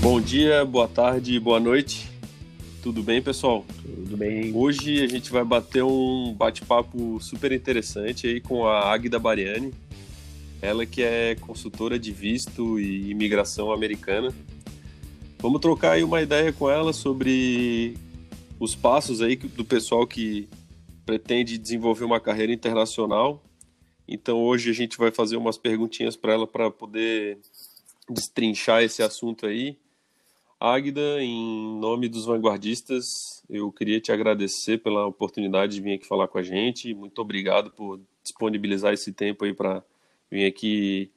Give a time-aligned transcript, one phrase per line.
[0.00, 2.08] Bom dia, boa tarde, boa noite.
[2.82, 3.66] Tudo bem, pessoal?
[3.82, 4.52] Tudo bem.
[4.54, 9.74] Hoje a gente vai bater um bate-papo super interessante aí com a Águida Bariani.
[10.62, 14.32] Ela que é consultora de visto e imigração americana.
[15.38, 17.94] Vamos trocar aí uma ideia com ela sobre
[18.58, 20.48] os passos aí do pessoal que
[21.04, 23.42] pretende desenvolver uma carreira internacional.
[24.08, 27.38] Então hoje a gente vai fazer umas perguntinhas para ela para poder
[28.08, 29.76] destrinchar esse assunto aí.
[30.58, 36.28] Águida, em nome dos vanguardistas, eu queria te agradecer pela oportunidade de vir aqui falar
[36.28, 36.94] com a gente.
[36.94, 39.82] Muito obrigado por disponibilizar esse tempo aí para
[40.30, 41.10] vir aqui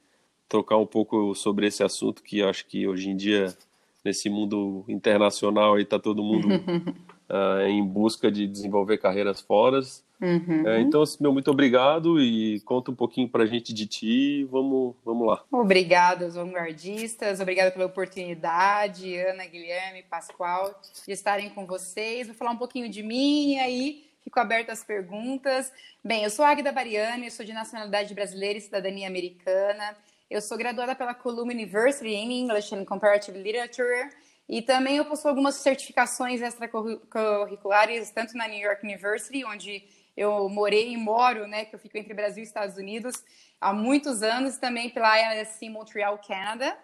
[0.48, 3.56] trocar um pouco sobre esse assunto que acho que hoje em dia
[4.04, 9.80] nesse mundo internacional aí tá todo mundo uh, em busca de desenvolver carreiras fora.
[10.20, 10.68] Uhum.
[10.68, 14.44] É, então, assim, meu muito obrigado e conta um pouquinho para a gente de ti.
[14.44, 15.42] Vamos, vamos lá.
[15.50, 22.26] Obrigada aos vanguardistas, obrigada pela oportunidade, Ana, Guilherme, Pascoal, de estarem com vocês.
[22.26, 25.72] Vou falar um pouquinho de mim e aí fico aberta às perguntas.
[26.04, 29.96] Bem, eu sou Águida Bariani, sou de nacionalidade brasileira e cidadania americana.
[30.30, 34.10] Eu sou graduada pela Columbia University em English and Comparative Literature
[34.48, 39.82] e também eu possuo algumas certificações extracurriculares, tanto na New York University, onde
[40.20, 43.24] eu morei e moro, né, que eu fico entre Brasil e Estados Unidos
[43.58, 46.76] há muitos anos, também pela ISC Montreal, Canadá.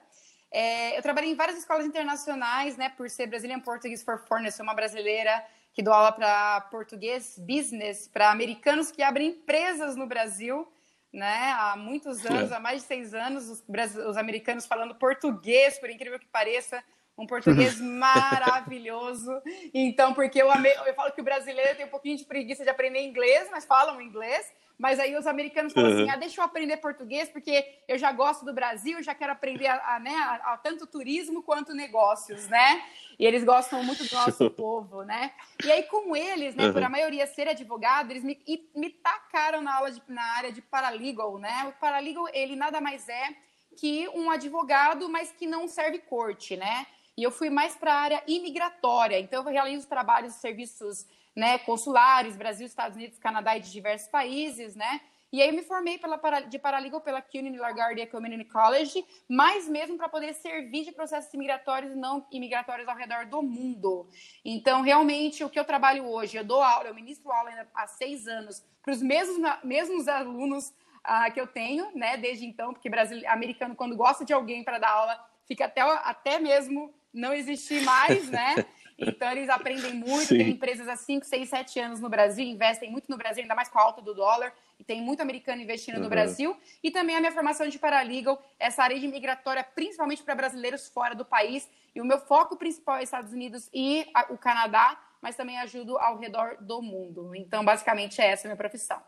[0.50, 4.64] É, eu trabalhei em várias escolas internacionais, né, por ser Brazilian Portuguese for Foreigners, sou
[4.64, 10.66] uma brasileira que dou aula para português business, para americanos que abrem empresas no Brasil,
[11.12, 12.54] né, há muitos anos, é.
[12.54, 13.62] há mais de seis anos, os,
[14.08, 16.82] os americanos falando português, por incrível que pareça,
[17.16, 19.30] um português maravilhoso.
[19.72, 20.68] Então, porque eu, ame...
[20.86, 24.00] eu falo que o brasileiro tem um pouquinho de preguiça de aprender inglês, mas falam
[24.00, 24.52] inglês.
[24.78, 26.04] Mas aí os americanos falam assim, uhum.
[26.04, 29.66] assim: ah, deixa eu aprender português, porque eu já gosto do Brasil, já quero aprender
[29.66, 32.84] a, a né, a, a tanto turismo quanto negócios, né?
[33.18, 35.32] E eles gostam muito do nosso povo, né?
[35.64, 36.72] E aí, com eles, né, uhum.
[36.74, 38.38] por a maioria ser advogado, eles me,
[38.74, 41.64] me tacaram na aula de, na área de paralegal, né?
[41.70, 43.34] O paralegal, ele nada mais é
[43.78, 46.86] que um advogado, mas que não serve corte, né?
[47.16, 49.18] E eu fui mais para a área imigratória.
[49.18, 54.08] Então, eu realizo trabalhos e serviços né, consulares, Brasil, Estados Unidos, Canadá e de diversos
[54.08, 55.00] países, né?
[55.32, 59.96] E aí eu me formei pela, de paralegal pela CUNY LaGuardia Community College, mais mesmo
[59.96, 64.08] para poder servir de processos imigratórios e não imigratórios ao redor do mundo.
[64.44, 68.26] Então, realmente, o que eu trabalho hoje, eu dou aula, eu ministro aula há seis
[68.28, 73.28] anos para os mesmos, mesmos alunos uh, que eu tenho, né, desde então, porque brasileiro,
[73.30, 78.30] americano, quando gosta de alguém para dar aula, fica até, até mesmo não existir mais,
[78.30, 78.64] né?
[78.98, 80.38] Então eles aprendem muito, Sim.
[80.38, 83.68] tem empresas há 5, 6, 7 anos no Brasil, investem muito no Brasil, ainda mais
[83.68, 86.04] com a alta do dólar, e tem muito americano investindo uhum.
[86.04, 86.56] no Brasil.
[86.82, 91.14] E também a minha formação de paralegal, essa área de migratória, principalmente para brasileiros fora
[91.14, 91.68] do país.
[91.94, 96.16] E o meu foco principal é Estados Unidos e o Canadá, mas também ajudo ao
[96.16, 97.34] redor do mundo.
[97.34, 99.02] Então, basicamente, é essa a minha profissão.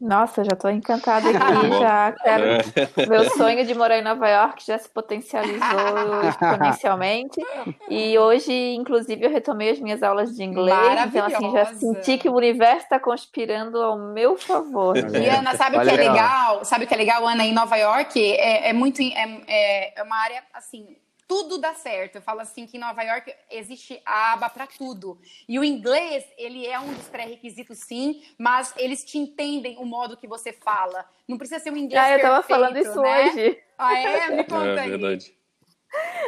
[0.00, 2.44] Nossa, já estou encantada aqui, já quero.
[2.44, 3.06] É.
[3.06, 7.40] Meu sonho de morar em Nova York já se potencializou exponencialmente.
[7.88, 10.76] E hoje, inclusive, eu retomei as minhas aulas de inglês.
[11.06, 14.96] Então, assim, já senti que o universo está conspirando ao meu favor.
[14.96, 16.64] E Ana, sabe o que é legal?
[16.64, 18.20] Sabe o que é legal, Ana, em Nova York?
[18.20, 19.00] É, é muito.
[19.00, 22.16] É, é uma área assim tudo dá certo.
[22.16, 25.18] Eu falo assim que em Nova York existe a aba para tudo.
[25.48, 30.16] E o inglês, ele é um dos pré-requisitos, sim, mas eles te entendem o modo
[30.16, 31.08] que você fala.
[31.26, 33.26] Não precisa ser um inglês Ah, eu tava perfeito, falando isso né?
[33.26, 33.62] hoje.
[33.78, 34.30] Ah, é?
[34.30, 34.90] Me conta é, aí.
[34.90, 35.34] Verdade.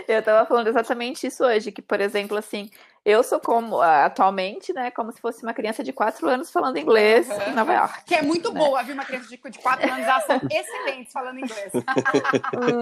[0.06, 2.70] Eu tava falando exatamente isso hoje, que, por exemplo, assim,
[3.06, 7.28] eu sou como, atualmente, né, como se fosse uma criança de 4 anos falando inglês
[7.28, 7.53] uhum.
[7.53, 8.05] em Nova York.
[8.05, 8.59] Que é muito né?
[8.59, 8.94] boa, viu?
[8.94, 11.71] Uma criança de, 4 anos, elas são excelentes falando inglês.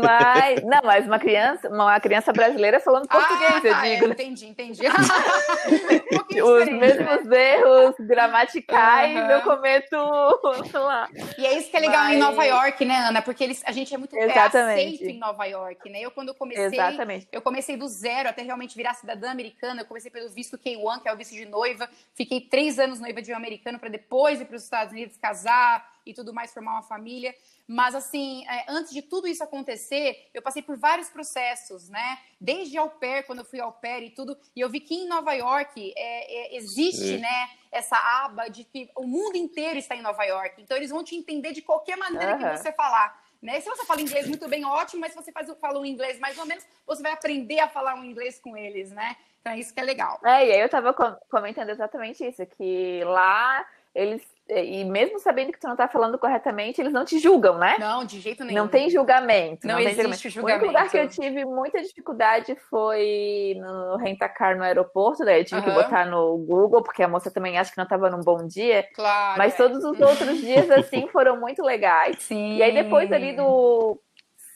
[0.03, 4.07] Mas, não, mas uma criança, uma criança brasileira falando português, ah, eu digo.
[4.07, 4.81] É, entendi, entendi.
[6.41, 7.59] um Os mesmos né?
[7.59, 9.31] erros gramaticais uhum.
[9.31, 9.95] eu cometo
[10.73, 11.07] lá.
[11.37, 12.15] E é isso que é legal mas...
[12.15, 13.21] em Nova York, né, Ana?
[13.21, 14.95] Porque eles, a gente é muito Exatamente.
[14.95, 16.01] aceito em Nova York, né?
[16.01, 17.29] Eu, quando eu comecei, Exatamente.
[17.31, 21.09] eu comecei do zero até realmente virar cidadã americana, eu comecei pelo visto K1, que
[21.09, 21.91] é o visto de noiva.
[22.15, 25.93] Fiquei três anos noiva de um americano para depois ir para os Estados Unidos casar
[26.07, 27.35] e tudo mais, formar uma família.
[27.67, 32.19] Mas, assim, é, antes de tudo isso acontecer, eu passei por vários processos, né?
[32.41, 34.39] Desde au pair, quando eu fui au pair e tudo.
[34.55, 37.51] E eu vi que em Nova York é, é, existe, né?
[37.73, 40.63] Essa aba de que o mundo inteiro está em Nova York.
[40.63, 42.39] Então, eles vão te entender de qualquer maneira uhum.
[42.39, 43.25] que você falar.
[43.43, 43.61] Né?
[43.61, 46.39] Se você fala inglês muito bem, ótimo, mas se você faz, fala um inglês mais
[46.39, 49.17] ou menos, você vai aprender a falar um inglês com eles, né?
[49.45, 50.19] Então é isso que é legal.
[50.25, 50.95] É, e aí eu tava
[51.29, 53.63] comentando exatamente isso, que lá
[53.95, 57.77] eles e mesmo sabendo que tu não tá falando corretamente, eles não te julgam, né?
[57.79, 58.63] Não, de jeito nenhum.
[58.63, 59.67] Não tem julgamento.
[59.67, 60.65] Não, não existe julgamento.
[60.65, 65.45] O único lugar que eu tive muita dificuldade foi no rentacar no aeroporto, daí eu
[65.45, 65.67] tive uhum.
[65.67, 68.87] que botar no Google, porque a moça também acha que não tava num bom dia.
[68.95, 69.39] Claro.
[69.39, 69.57] Mas é.
[69.57, 72.17] todos os outros dias, assim, foram muito legais.
[72.19, 72.57] Sim.
[72.57, 73.99] E aí depois ali do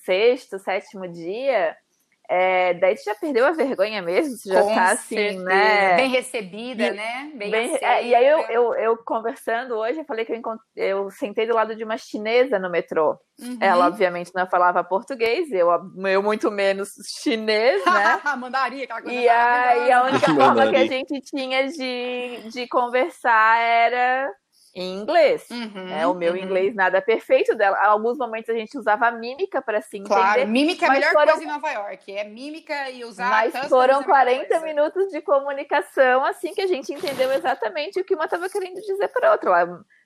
[0.05, 1.76] sexto, sétimo dia
[2.30, 5.44] é, daí tu já perdeu a vergonha mesmo, tu já Com tá assim, certeza.
[5.44, 5.96] né?
[5.96, 7.32] Bem recebida, e, né?
[7.34, 10.42] Bem, bem é, e aí eu, eu, eu, conversando hoje, eu falei que eu,
[10.76, 13.19] eu sentei do lado de uma chinesa no metrô.
[13.40, 13.56] Uhum.
[13.60, 15.69] Ela, obviamente, não falava português, eu,
[16.06, 16.90] eu muito menos
[17.22, 18.20] chinês, né?
[18.36, 19.19] Mandaria, aquela coisa.
[19.19, 24.30] E a, e a única forma que a gente tinha de, de conversar era
[24.80, 25.50] em inglês.
[25.50, 26.06] Uhum, né?
[26.06, 26.38] O meu uhum.
[26.38, 27.76] inglês nada perfeito dela.
[27.82, 30.14] Em alguns momentos a gente usava mímica para se entender.
[30.14, 31.32] Claro, mímica é a melhor foram...
[31.32, 32.16] coisa em Nova York.
[32.16, 33.28] É mímica e usar.
[33.28, 38.26] Mas foram 40 minutos de comunicação, assim que a gente entendeu exatamente o que uma
[38.26, 39.48] estava querendo dizer para outra.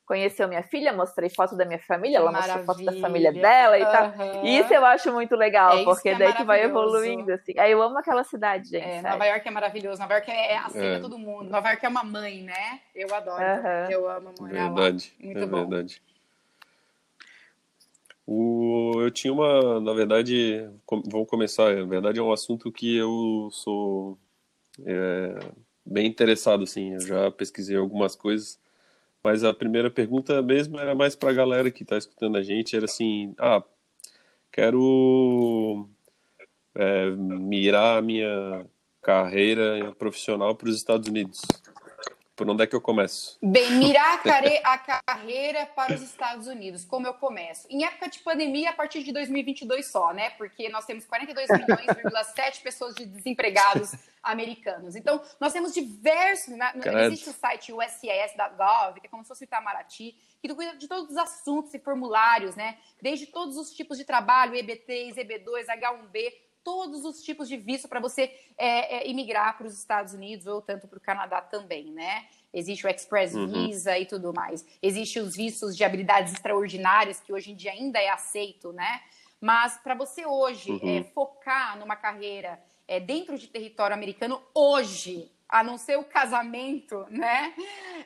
[0.05, 2.57] Conheceu minha filha, mostrei foto da minha família, ela Maravilha.
[2.57, 3.91] mostrou foto da família dela e uhum.
[3.93, 4.45] tal.
[4.45, 7.57] Isso eu acho muito legal, é porque que é daí que vai evoluindo, assim.
[7.57, 8.85] Aí eu amo aquela cidade, gente.
[8.85, 10.01] É, Nova York é maravilhoso.
[10.01, 10.99] Nova York é, aceita é.
[10.99, 11.51] todo mundo.
[11.51, 12.81] Nova York é uma mãe, né?
[12.95, 13.43] Eu adoro.
[13.91, 15.13] Eu amo morar Verdade.
[15.21, 15.69] Muito é bom.
[15.69, 16.03] verdade.
[18.27, 21.75] O, eu tinha uma, na verdade, com, vamos começar.
[21.75, 24.19] Na verdade, é um assunto que eu sou
[24.85, 25.39] é,
[25.85, 26.95] bem interessado, assim.
[26.95, 28.62] Eu já pesquisei algumas coisas
[29.25, 32.75] mas a primeira pergunta mesmo era mais para a galera que está escutando a gente,
[32.75, 33.63] era assim, ah,
[34.51, 35.89] quero
[36.75, 38.67] é, mirar a minha
[39.01, 41.41] carreira profissional para os Estados Unidos.
[42.35, 43.39] Por onde é que eu começo?
[43.43, 44.21] Bem, mirar
[44.65, 46.85] a, carreira para os Estados Unidos.
[46.85, 47.67] Como eu começo?
[47.71, 50.31] Em época de pandemia, a partir de 2022 só, né?
[50.31, 51.87] Porque nós temos 42 milhões,
[52.63, 53.93] pessoas de desempregados
[54.23, 54.97] americanos.
[54.97, 56.57] Então, nós temos diversos.
[56.57, 56.73] Né?
[57.07, 61.11] Existe o site USCIS.gov, que é como se fosse o Itamaraty, que cuida de todos
[61.11, 62.79] os assuntos e formulários, né?
[63.01, 66.33] Desde todos os tipos de trabalho, EB3, EB2, H1B,
[66.65, 70.63] todos os tipos de visto para você é, é, imigrar para os Estados Unidos ou
[70.63, 72.27] tanto para o Canadá também, né?
[72.53, 73.47] Existe o Express uhum.
[73.47, 74.65] Visa e tudo mais.
[74.83, 79.03] Existem os vistos de habilidades extraordinárias, que hoje em dia ainda é aceito, né?
[79.41, 80.99] Mas para você hoje uhum.
[80.99, 87.07] é, focar numa carreira é, dentro de território americano, hoje, a não ser o casamento,
[87.11, 87.55] né?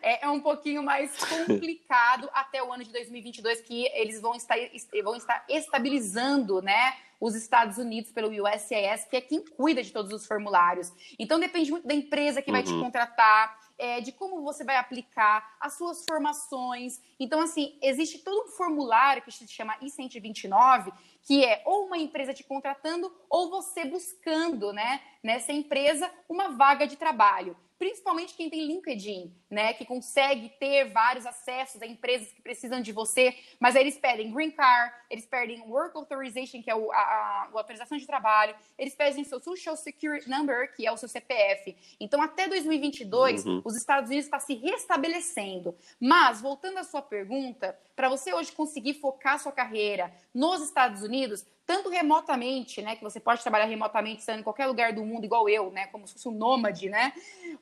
[0.01, 4.57] É, é um pouquinho mais complicado até o ano de 2022, que eles vão estar,
[5.03, 6.97] vão estar estabilizando, né?
[7.21, 10.93] Os Estados Unidos pelo USCIS, que é quem cuida de todos os formulários.
[11.19, 12.83] Então depende muito da empresa que vai te uhum.
[12.83, 17.01] contratar, é, de como você vai aplicar, as suas formações.
[17.21, 20.93] Então, assim, existe todo um formulário que se chama I-129,
[21.23, 26.87] que é ou uma empresa te contratando ou você buscando, né, nessa empresa, uma vaga
[26.87, 32.41] de trabalho principalmente quem tem LinkedIn, né, que consegue ter vários acessos a empresas que
[32.41, 36.75] precisam de você, mas aí eles pedem green card, eles pedem work authorization, que é
[36.75, 40.93] o, a, a, a autorização de trabalho, eles pedem seu social security number, que é
[40.93, 41.77] o seu CPF.
[42.01, 43.63] Então, até 2022, uhum.
[43.65, 45.75] os Estados Unidos está se restabelecendo.
[46.01, 51.47] Mas, voltando à sua pergunta, para você hoje conseguir focar sua carreira nos Estados Unidos,
[51.65, 55.49] tanto remotamente, né, que você pode trabalhar remotamente estando em qualquer lugar do mundo, igual
[55.49, 57.13] eu, né, como se fosse um nômade, né,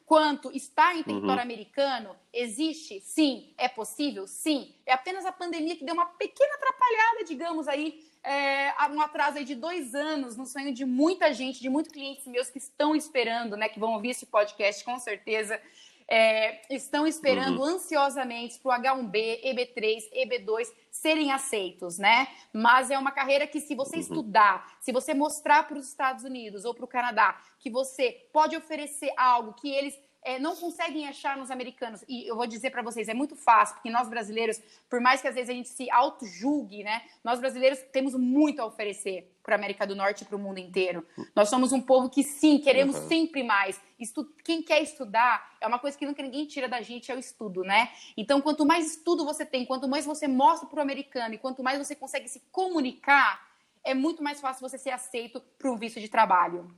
[0.05, 1.43] quanto estar em território uhum.
[1.43, 3.01] americano, existe?
[3.01, 3.55] Sim.
[3.57, 4.27] É possível?
[4.27, 4.75] Sim.
[4.85, 9.45] É apenas a pandemia que deu uma pequena atrapalhada, digamos aí, é, um atraso aí
[9.45, 13.57] de dois anos no sonho de muita gente, de muitos clientes meus que estão esperando,
[13.57, 15.61] né, que vão ouvir esse podcast com certeza,
[16.09, 17.77] é, estão esperando uhum.
[17.77, 22.29] ansiosamente para o H1B, EB3, EB2 serem aceitos, né?
[22.53, 24.03] Mas é uma carreira que, se você uhum.
[24.03, 28.57] estudar, se você mostrar para os Estados Unidos ou para o Canadá que você pode
[28.57, 32.03] oferecer algo que eles é, não conseguem achar nos americanos.
[32.09, 35.29] E eu vou dizer para vocês, é muito fácil, porque nós brasileiros, por mais que
[35.29, 37.03] às vezes a gente se auto-julgue, né?
[37.23, 40.59] Nós brasileiros temos muito a oferecer para a América do Norte e para o mundo
[40.59, 41.07] inteiro.
[41.37, 43.09] Nós somos um povo que, sim, queremos uhum.
[43.09, 43.79] sempre mais.
[44.01, 47.19] Estu Quem quer estudar, é uma coisa que nunca ninguém tira da gente, é o
[47.19, 47.91] estudo, né?
[48.17, 51.63] Então, quanto mais estudo você tem, quanto mais você mostra para o americano e quanto
[51.63, 53.47] mais você consegue se comunicar,
[53.85, 56.75] é muito mais fácil você ser aceito para um visto de trabalho.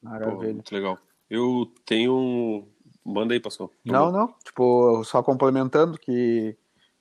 [0.00, 0.36] Maravilha.
[0.36, 0.98] Pô, muito legal.
[1.30, 2.66] Eu tenho.
[3.04, 3.70] Manda aí, Pascoal.
[3.84, 4.34] Não, não.
[4.44, 6.56] Tipo, só complementando que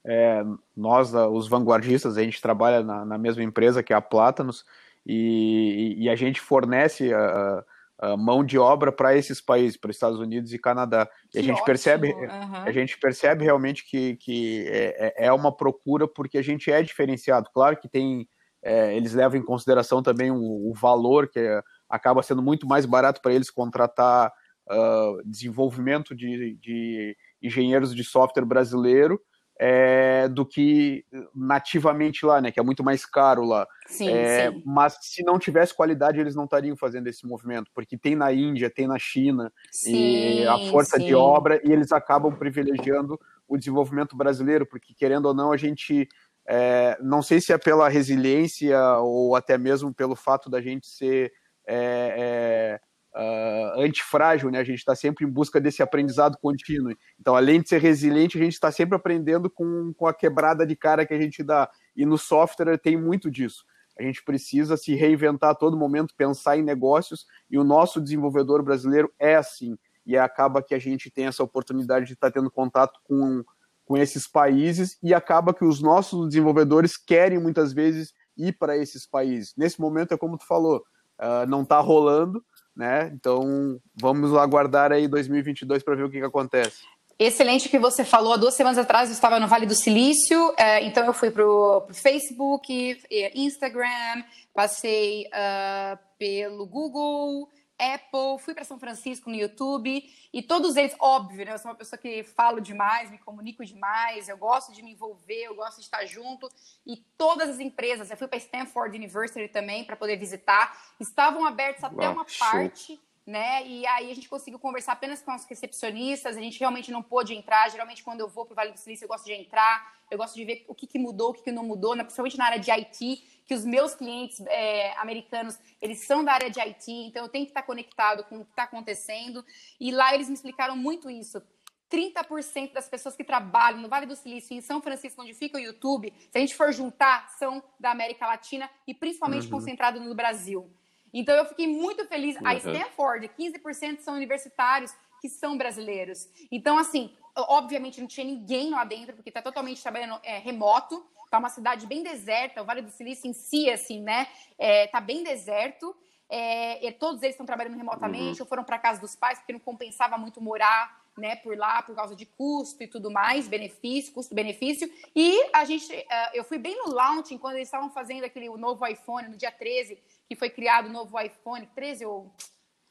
[0.06, 0.44] é,
[0.76, 4.66] nós, os vanguardistas, a gente trabalha na, na, mesma empresa que é a Plátanos
[5.06, 7.64] e, e a gente fornece a,
[8.00, 11.10] a mão de obra para esses países, para os Estados Unidos e Canadá.
[11.34, 11.66] E a gente ótimo.
[11.66, 12.56] percebe, uhum.
[12.56, 16.82] a gente percebe realmente que, que é, é, é uma procura porque a gente é
[16.82, 17.50] diferenciado.
[17.54, 18.28] Claro que tem,
[18.64, 22.86] é, eles levam em consideração também o, o valor que é acaba sendo muito mais
[22.86, 24.32] barato para eles contratar
[24.70, 29.20] uh, desenvolvimento de, de, engenheiros de software brasileiro
[29.60, 31.04] é, do que
[31.36, 32.52] nativamente lá, né?
[32.52, 33.68] Que é muito mais caro lá.
[33.88, 34.62] Sim, é, sim.
[34.66, 38.70] Mas se não tivesse qualidade, eles não estariam fazendo esse movimento, porque tem na Índia,
[38.70, 41.08] tem na China, sim, e a força sim.
[41.08, 46.08] de obra, e eles acabam privilegiando o desenvolvimento brasileiro, porque querendo ou não, a gente.
[46.50, 51.34] É, não sei se é pela resiliência ou até mesmo pelo fato da gente ser
[51.68, 52.80] é, é
[53.18, 54.60] uh, antifrágil, né?
[54.60, 56.96] A gente está sempre em busca desse aprendizado contínuo.
[57.20, 60.76] Então, além de ser resiliente, a gente está sempre aprendendo com, com a quebrada de
[60.76, 61.70] cara que a gente dá.
[61.96, 63.66] E no software tem muito disso.
[64.00, 68.62] A gente precisa se reinventar a todo momento, pensar em negócios, e o nosso desenvolvedor
[68.62, 69.76] brasileiro é assim.
[70.06, 73.44] E acaba que a gente tem essa oportunidade de estar tá tendo contato com,
[73.84, 79.08] com esses países, e acaba que os nossos desenvolvedores querem muitas vezes ir para esses
[79.08, 79.56] países.
[79.58, 80.84] Nesse momento, é como tu falou,
[81.20, 82.44] uh, não está rolando,
[82.76, 83.12] né?
[83.14, 86.84] Então vamos aguardar aí 2022 para ver o que, que acontece.
[87.20, 88.34] Excelente que você falou.
[88.34, 91.44] Há duas semanas atrás eu estava no Vale do Silício, é, então eu fui para
[91.44, 93.00] o Facebook,
[93.34, 100.04] Instagram, passei uh, pelo Google, Apple, fui para São Francisco no YouTube
[100.34, 101.54] e todos eles, óbvio, né?
[101.54, 105.44] Eu sou uma pessoa que falo demais, me comunico demais, eu gosto de me envolver,
[105.44, 106.50] eu gosto de estar junto
[106.86, 111.84] e todas as empresas, eu fui para Stanford University também para poder visitar, estavam abertas
[111.84, 113.68] até uma parte né?
[113.68, 117.34] E aí a gente conseguiu conversar apenas com os recepcionistas, a gente realmente não pôde
[117.36, 117.70] entrar.
[117.70, 120.34] Geralmente, quando eu vou para o Vale do Silício, eu gosto de entrar, eu gosto
[120.34, 122.04] de ver o que, que mudou, o que, que não mudou, né?
[122.06, 126.52] principalmente na área de IT, que os meus clientes é, americanos, eles são da área
[126.52, 129.44] de IT, então eu tenho que estar conectado com o que está acontecendo.
[129.80, 131.42] E lá eles me explicaram muito isso.
[131.90, 135.62] 30% das pessoas que trabalham no Vale do Silício em São Francisco, onde fica o
[135.62, 139.52] YouTube, se a gente for juntar, são da América Latina e principalmente uhum.
[139.52, 140.70] concentrado no Brasil.
[141.14, 142.36] Então eu fiquei muito feliz.
[142.36, 142.48] Uhum.
[142.48, 146.28] A Stanford, 15% são universitários que são brasileiros.
[146.52, 151.06] Então, assim, obviamente não tinha ninguém lá dentro, porque está totalmente trabalhando é, remoto.
[151.30, 154.28] Tá uma cidade bem deserta, o Vale do Silício em si, assim, né?
[154.58, 155.96] É, tá bem deserto.
[156.30, 158.46] É, todos eles estão trabalhando remotamente, uhum.
[158.46, 161.96] ou foram para casa dos pais, porque não compensava muito morar né, por lá por
[161.96, 164.92] causa de custo e tudo mais, benefício, custo-benefício.
[165.16, 168.58] E a gente, uh, eu fui bem no launching quando eles estavam fazendo aquele o
[168.58, 169.98] novo iPhone no dia 13,
[170.30, 172.32] que foi criado o novo iPhone 13 ou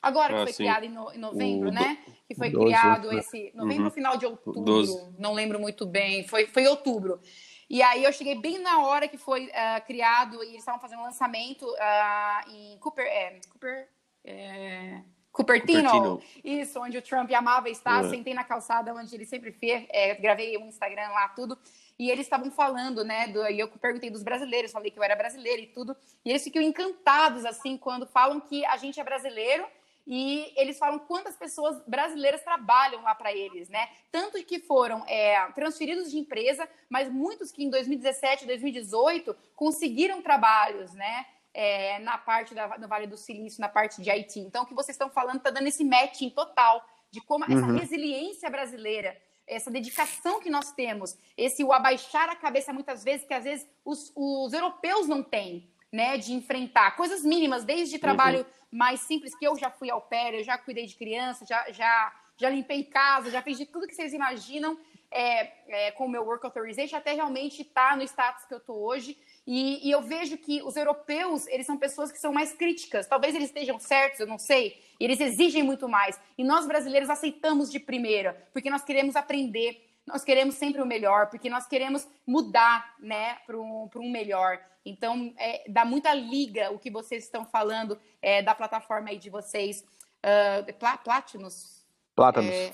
[0.00, 0.64] agora que ah, foi sim.
[0.64, 1.98] criado em, no, em novembro, o né?
[2.28, 3.18] Que foi 12, criado né?
[3.18, 3.90] esse novembro uhum.
[3.90, 5.14] final de outubro, 12.
[5.18, 7.20] não lembro muito bem, foi foi outubro.
[7.68, 11.02] E aí eu cheguei bem na hora que foi uh, criado e eles estavam fazendo
[11.02, 13.88] lançamento uh, em Cooper, é, Cooper
[14.24, 15.00] é,
[15.32, 18.10] Cupertino, Cupertino, isso, onde o Trump amava estar, uhum.
[18.10, 21.58] sentei na calçada onde ele sempre fez, é, gravei um Instagram lá, tudo,
[21.98, 25.14] e eles estavam falando, né, do, e eu perguntei dos brasileiros, falei que eu era
[25.14, 29.66] brasileira e tudo, e eles ficam encantados, assim, quando falam que a gente é brasileiro,
[30.06, 33.88] e eles falam quantas pessoas brasileiras trabalham lá para eles, né?
[34.12, 40.92] Tanto que foram é, transferidos de empresa, mas muitos que em 2017, 2018 conseguiram trabalhos,
[40.94, 41.26] né?
[41.56, 44.40] é, na parte da, do Vale do Silício, na parte de Haiti.
[44.40, 47.56] Então, o que vocês estão falando está dando esse matching total de como uhum.
[47.56, 53.26] essa resiliência brasileira, essa dedicação que nós temos, esse o abaixar a cabeça muitas vezes,
[53.26, 58.40] que às vezes os, os europeus não têm, né, de enfrentar coisas mínimas, desde trabalho
[58.40, 58.44] uhum.
[58.76, 62.14] Mais simples, que eu já fui ao pé, eu já cuidei de criança, já, já,
[62.36, 64.78] já limpei casa, já fiz de tudo que vocês imaginam
[65.10, 68.58] é, é, com o meu work authorization, até realmente estar tá no status que eu
[68.58, 69.16] estou hoje.
[69.46, 73.06] E, e, eu vejo que os europeus, eles são pessoas que são mais críticas.
[73.06, 74.82] Talvez eles estejam certos, eu não sei.
[74.98, 76.20] Eles exigem muito mais.
[76.36, 81.28] E nós brasileiros aceitamos de primeira, porque nós queremos aprender, nós queremos sempre o melhor,
[81.28, 84.60] porque nós queremos mudar, né, para um, um melhor.
[84.84, 89.28] Então, é, dá muita liga o que vocês estão falando é, da plataforma aí de
[89.28, 89.84] vocês.
[90.24, 90.72] Uh,
[91.04, 91.76] Platinus,
[92.16, 92.50] Plátanos.
[92.50, 92.72] É,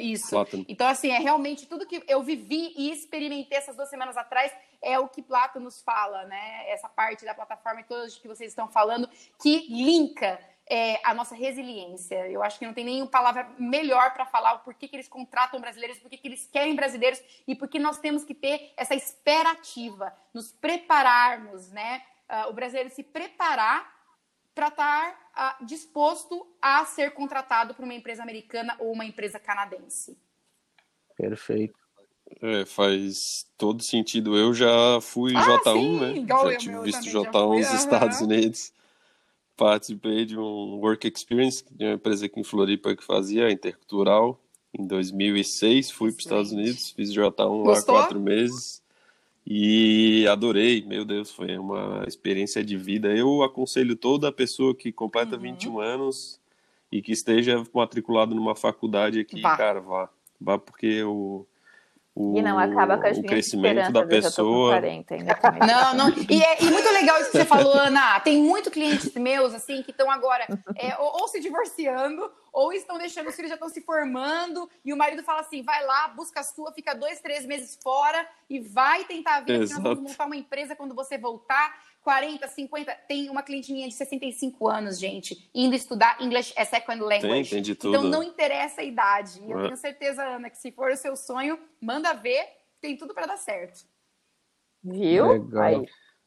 [0.00, 0.34] isso.
[0.66, 4.52] Então, assim, é realmente tudo que eu vivi e experimentei essas duas semanas atrás
[4.82, 6.68] é o que Plátanos fala, né?
[6.68, 9.08] Essa parte da plataforma e todas que vocês estão falando,
[9.40, 12.28] que linka é, a nossa resiliência.
[12.28, 15.60] Eu acho que não tem nenhuma palavra melhor para falar o porquê que eles contratam
[15.60, 20.52] brasileiros, porquê que eles querem brasileiros e porque nós temos que ter essa esperativa, nos
[20.52, 22.02] prepararmos, né?
[22.28, 23.92] Uh, o brasileiro se preparar
[24.54, 30.16] para estar uh, disposto a ser contratado por uma empresa americana ou uma empresa canadense.
[31.16, 31.78] Perfeito.
[32.40, 34.36] É, faz todo sentido.
[34.36, 36.26] Eu já fui ah, J1, sim, né?
[36.26, 38.72] Já tive visto J1 nos Estados Unidos.
[39.62, 44.40] Participei de um Work Experience, de uma empresa aqui em Floripa que fazia intercultural.
[44.76, 47.94] Em 2006 fui para os Estados Unidos, fiz J1 Gostou?
[47.94, 48.82] lá quatro meses.
[49.46, 53.14] E adorei, meu Deus, foi uma experiência de vida.
[53.14, 55.42] Eu aconselho toda pessoa que completa uhum.
[55.42, 56.40] 21 anos
[56.90, 59.56] e que esteja matriculado numa faculdade aqui, vá.
[59.56, 60.58] cara, vá.
[60.58, 61.46] porque o,
[62.14, 64.72] o, e não acaba com as o crescimento da pessoa.
[64.72, 65.16] 40,
[65.66, 66.08] não, não.
[66.28, 68.20] E é e muito legal isso que você falou, Ana.
[68.20, 72.98] Tem muito clientes meus assim que estão agora é, ou, ou, se divorciando ou estão
[72.98, 76.40] deixando os filhos já estão se formando e o marido fala assim, vai lá, busca
[76.40, 80.36] a sua, fica dois, três meses fora e vai tentar vir, nós vamos montar uma
[80.36, 81.74] empresa quando você voltar.
[82.02, 82.92] 40, 50.
[83.08, 87.28] Tem uma cliente minha de 65 anos, gente, indo estudar English as Second Language.
[87.28, 87.96] Tem, tem de tudo.
[87.96, 89.40] Então não interessa a idade.
[89.46, 89.62] Eu é.
[89.64, 92.44] tenho certeza, Ana, que se for o seu sonho, manda ver,
[92.80, 93.84] tem tudo para dar certo.
[94.82, 95.28] Viu?
[95.28, 95.84] Legal.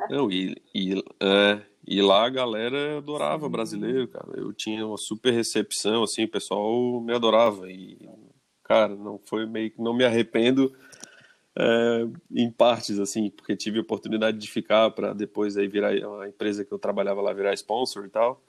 [0.10, 4.32] Não, e, e, é, e lá a galera adorava brasileiro, cara.
[4.36, 7.70] Eu tinha uma super recepção, assim, o pessoal me adorava.
[7.70, 7.98] E,
[8.64, 9.82] cara, não foi meio que.
[9.82, 10.74] Não me arrependo
[11.58, 16.28] é, em partes, assim, porque tive a oportunidade de ficar para depois aí virar a
[16.28, 18.42] empresa que eu trabalhava lá virar sponsor e tal.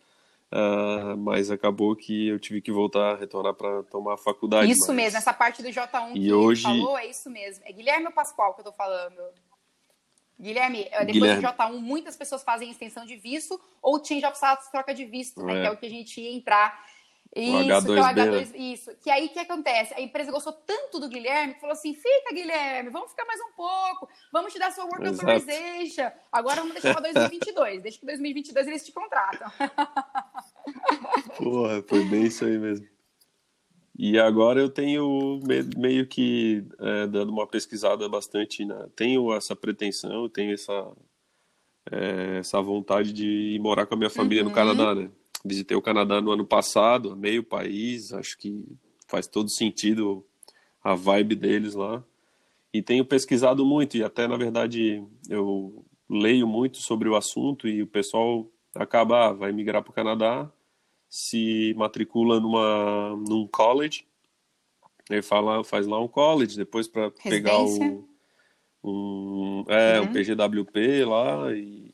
[0.46, 4.70] Uh, mas acabou que eu tive que voltar, retornar para tomar a faculdade.
[4.70, 4.96] Isso mas...
[4.96, 6.62] mesmo, essa parte do J1 e que hoje...
[6.62, 7.64] falou, é isso mesmo.
[7.66, 9.20] É Guilherme Pascoal que eu tô falando.
[10.38, 11.42] Guilherme, é, depois Guilherme.
[11.42, 15.42] do J1, muitas pessoas fazem extensão de visto ou change of status, troca de visto,
[15.42, 15.58] né?
[15.58, 15.60] É.
[15.62, 16.78] Que é o que a gente ia entrar
[17.40, 18.58] isso, H2B, que é o H2, né?
[18.58, 18.90] isso.
[19.02, 19.94] Que aí o que acontece?
[19.94, 23.52] A empresa gostou tanto do Guilherme que falou assim: fica, Guilherme, vamos ficar mais um
[23.56, 25.30] pouco, vamos te dar sua work Exato.
[25.30, 26.10] authorization.
[26.32, 27.82] Agora vamos deixar para 2022.
[27.82, 29.50] Deixa que 2022 eles te contratam.
[31.36, 32.86] Porra, foi bem isso aí mesmo.
[33.98, 35.40] E agora eu tenho
[35.76, 38.86] meio que é, dando uma pesquisada bastante, né?
[38.94, 40.92] tenho essa pretensão, tenho essa,
[41.90, 44.50] é, essa vontade de ir morar com a minha família uhum.
[44.50, 45.10] no Canadá, né?
[45.44, 48.64] Visitei o Canadá no ano passado, amei o país, acho que
[49.06, 50.24] faz todo sentido
[50.82, 52.02] a vibe deles lá.
[52.72, 57.82] E tenho pesquisado muito, e até na verdade eu leio muito sobre o assunto, e
[57.82, 60.50] o pessoal acaba, ah, vai migrar para o Canadá,
[61.08, 64.04] se matricula numa, num college,
[65.10, 68.08] aí fala, faz lá um college, depois para pegar o,
[68.84, 70.06] um, é, uhum.
[70.06, 71.85] um PGWP lá, e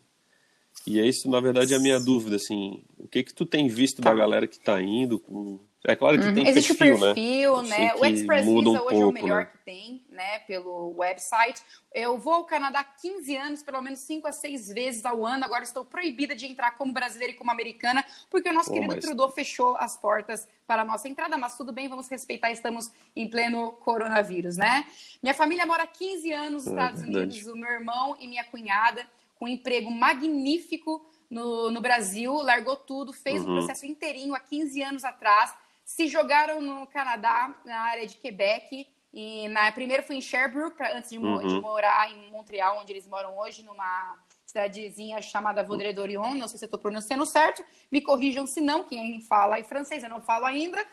[0.87, 3.69] e é isso, na verdade, é a minha dúvida, assim, o que que tu tem
[3.69, 4.11] visto tá.
[4.11, 5.61] da galera que tá indo com...
[5.85, 6.35] É claro que uhum.
[6.35, 7.79] tem Existe perfil, o perfil, né?
[7.79, 7.95] né?
[7.97, 9.45] O Express Visa um hoje pouco, é o melhor né?
[9.47, 10.39] que tem, né?
[10.41, 11.61] Pelo website.
[11.93, 15.45] Eu vou ao Canadá há 15 anos, pelo menos 5 a 6 vezes ao ano.
[15.45, 18.95] Agora estou proibida de entrar como brasileira e como americana, porque o nosso Pô, querido
[18.95, 19.05] mas...
[19.05, 21.37] Trudeau fechou as portas para a nossa entrada.
[21.37, 24.87] Mas tudo bem, vamos respeitar, estamos em pleno coronavírus, né?
[25.21, 28.45] Minha família mora há 15 anos nos é, Estados Unidos, o meu irmão e minha
[28.45, 29.05] cunhada
[29.43, 33.51] um emprego magnífico no, no Brasil, largou tudo, fez uhum.
[33.51, 38.87] um processo inteirinho há 15 anos atrás, se jogaram no Canadá, na área de Quebec,
[39.13, 41.39] e na primeiro fui em Sherbrooke, pra, antes de, uhum.
[41.39, 46.59] de, morar em Montreal, onde eles moram hoje, numa cidadezinha chamada Vaudreuil d'Orion, não sei
[46.59, 50.21] se eu estou pronunciando certo, me corrijam se não, quem fala em francês, eu não
[50.21, 50.87] falo ainda,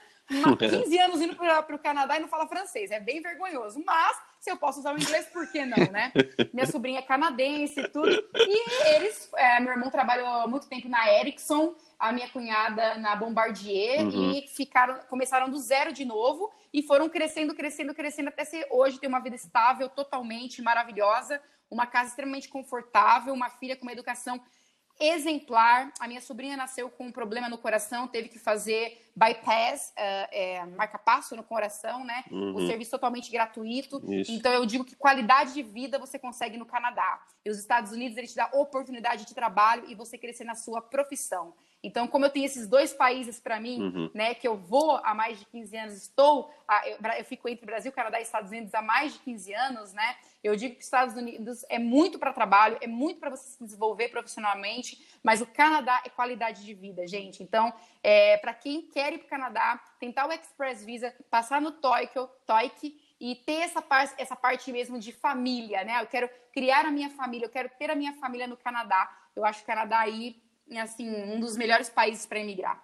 [0.57, 2.91] 15 anos indo para o Canadá e não fala francês.
[2.91, 3.81] É bem vergonhoso.
[3.85, 6.11] Mas, se eu posso usar o inglês, por que não, né?
[6.53, 8.09] Minha sobrinha é canadense e tudo.
[8.09, 14.05] E eles, é, meu irmão trabalhou muito tempo na Ericsson, a minha cunhada na Bombardier,
[14.05, 14.31] uhum.
[14.31, 18.99] e ficaram, começaram do zero de novo e foram crescendo, crescendo, crescendo até ser hoje
[18.99, 24.41] ter uma vida estável, totalmente maravilhosa, uma casa extremamente confortável, uma filha com uma educação
[24.99, 25.91] exemplar.
[25.99, 31.35] A minha sobrinha nasceu com um problema no coração, teve que fazer bypass, é, marca-passo
[31.35, 32.23] no coração, né?
[32.31, 32.55] Uhum.
[32.55, 34.01] O serviço totalmente gratuito.
[34.11, 34.31] Isso.
[34.31, 37.21] Então eu digo que qualidade de vida você consegue no Canadá.
[37.45, 40.81] E os Estados Unidos, eles te dão oportunidade de trabalho e você crescer na sua
[40.81, 41.53] profissão.
[41.81, 44.11] Então, como eu tenho esses dois países para mim, uhum.
[44.13, 46.53] né, que eu vou há mais de 15 anos, estou,
[47.17, 50.17] eu, fico entre Brasil, Canadá e Estados Unidos há mais de 15 anos, né?
[50.43, 53.63] Eu digo que os Estados Unidos é muito para trabalho, é muito para você se
[53.63, 57.43] desenvolver profissionalmente, mas o Canadá é qualidade de vida, gente.
[57.43, 61.71] Então, é, para quem quer ir para o Canadá, tentar o Express Visa, passar no
[61.71, 62.13] TOEIC,
[62.45, 66.01] TOEIC e ter essa parte, essa parte mesmo de família, né?
[66.01, 69.09] Eu quero criar a minha família, eu quero ter a minha família no Canadá.
[69.35, 70.41] Eu acho que o Canadá aí
[70.77, 72.83] assim, um dos melhores países para emigrar.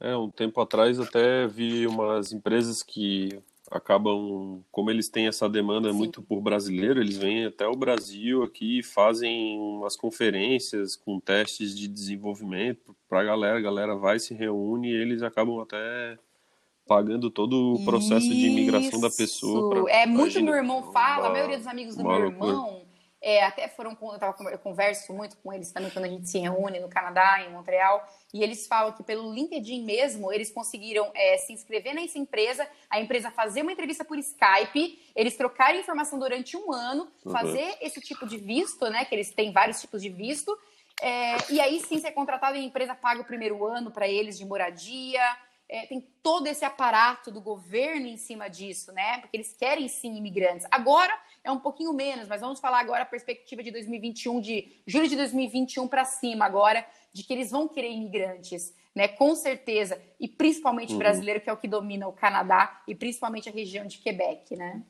[0.00, 5.90] É, um tempo atrás até vi umas empresas que acabam, como eles têm essa demanda
[5.90, 5.98] Sim.
[5.98, 11.76] muito por brasileiro, eles vêm até o Brasil aqui e fazem umas conferências com testes
[11.76, 13.58] de desenvolvimento para a galera.
[13.58, 16.18] A galera vai, se reúne e eles acabam até
[16.86, 18.34] pagando todo o processo Isso.
[18.34, 19.84] de imigração da pessoa.
[19.84, 22.87] Pra, é muito meu irmão fala, uma, a maioria dos amigos do meu irmão
[23.20, 26.38] é, até foram, eu, tava, eu converso muito com eles também quando a gente se
[26.38, 31.36] reúne no Canadá, em Montreal, e eles falam que pelo LinkedIn mesmo, eles conseguiram é,
[31.36, 36.56] se inscrever nessa empresa, a empresa fazer uma entrevista por Skype, eles trocarem informação durante
[36.56, 37.32] um ano, uhum.
[37.32, 39.04] fazer esse tipo de visto, né?
[39.04, 40.56] Que eles têm vários tipos de visto,
[41.00, 44.38] é, e aí sim ser contratado e a empresa paga o primeiro ano para eles
[44.38, 45.22] de moradia,
[45.68, 49.18] é, tem todo esse aparato do governo em cima disso, né?
[49.18, 50.66] Porque eles querem sim imigrantes.
[50.70, 51.14] Agora
[51.48, 55.16] é um pouquinho menos, mas vamos falar agora a perspectiva de 2021, de julho de
[55.16, 59.08] 2021 para cima agora, de que eles vão querer imigrantes, né?
[59.08, 60.98] Com certeza, e principalmente uhum.
[60.98, 64.82] brasileiro, que é o que domina o Canadá e principalmente a região de Quebec, né?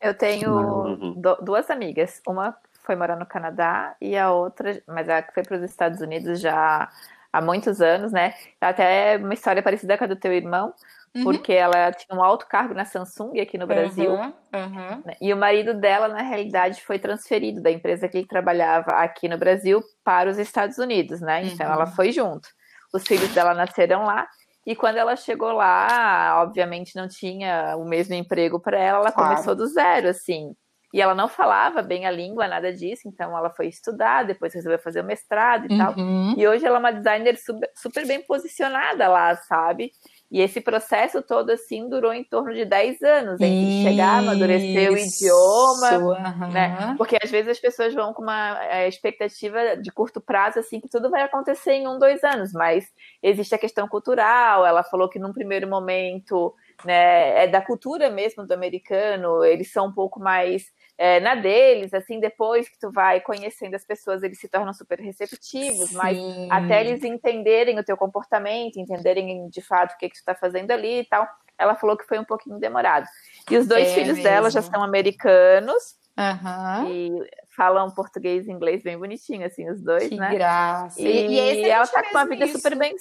[0.00, 1.22] Eu tenho uhum.
[1.42, 5.56] duas amigas, uma foi morar no Canadá e a outra, mas a que foi para
[5.56, 6.90] os Estados Unidos já
[7.34, 8.32] há muitos anos, né?
[8.60, 10.72] Até uma história parecida com a do teu irmão,
[11.12, 11.24] uhum.
[11.24, 14.12] porque ela tinha um alto cargo na Samsung aqui no Brasil.
[14.12, 15.02] Uhum, uhum.
[15.20, 19.36] E o marido dela, na realidade, foi transferido da empresa que ele trabalhava aqui no
[19.36, 21.44] Brasil para os Estados Unidos, né?
[21.44, 21.92] Então ela uhum.
[21.92, 22.48] foi junto.
[22.92, 24.28] Os filhos dela nasceram lá.
[24.64, 29.30] E quando ela chegou lá, obviamente não tinha o mesmo emprego para ela, ela claro.
[29.30, 30.54] começou do zero, assim.
[30.94, 34.78] E ela não falava bem a língua, nada disso, então ela foi estudar, depois resolveu
[34.78, 35.78] fazer o mestrado e uhum.
[35.78, 35.94] tal.
[36.36, 39.90] E hoje ela é uma designer super, super bem posicionada lá, sabe?
[40.30, 43.88] E esse processo todo, assim, durou em torno de 10 anos, entre Isso.
[43.88, 46.52] chegar, amadurecer o idioma, uhum.
[46.52, 46.94] né?
[46.96, 50.88] Porque às vezes as pessoas vão com uma é, expectativa de curto prazo, assim, que
[50.88, 52.86] tudo vai acontecer em um, dois anos, mas
[53.20, 56.54] existe a questão cultural, ela falou que num primeiro momento,
[56.84, 61.92] né, é da cultura mesmo do americano, eles são um pouco mais é, na deles,
[61.92, 65.96] assim, depois que tu vai conhecendo as pessoas, eles se tornam super receptivos, Sim.
[65.96, 66.18] mas
[66.50, 70.70] até eles entenderem o teu comportamento, entenderem de fato o que, que tu tá fazendo
[70.70, 71.28] ali e tal,
[71.58, 73.06] ela falou que foi um pouquinho demorado.
[73.50, 74.22] E os dois é filhos mesmo.
[74.22, 76.92] dela já são americanos, Uhum.
[76.92, 80.32] E falam português e inglês bem bonitinho, assim, os dois, que né?
[80.32, 81.00] Graça.
[81.00, 82.58] E, e, e ela tá com uma vida isso.
[82.58, 82.94] super bem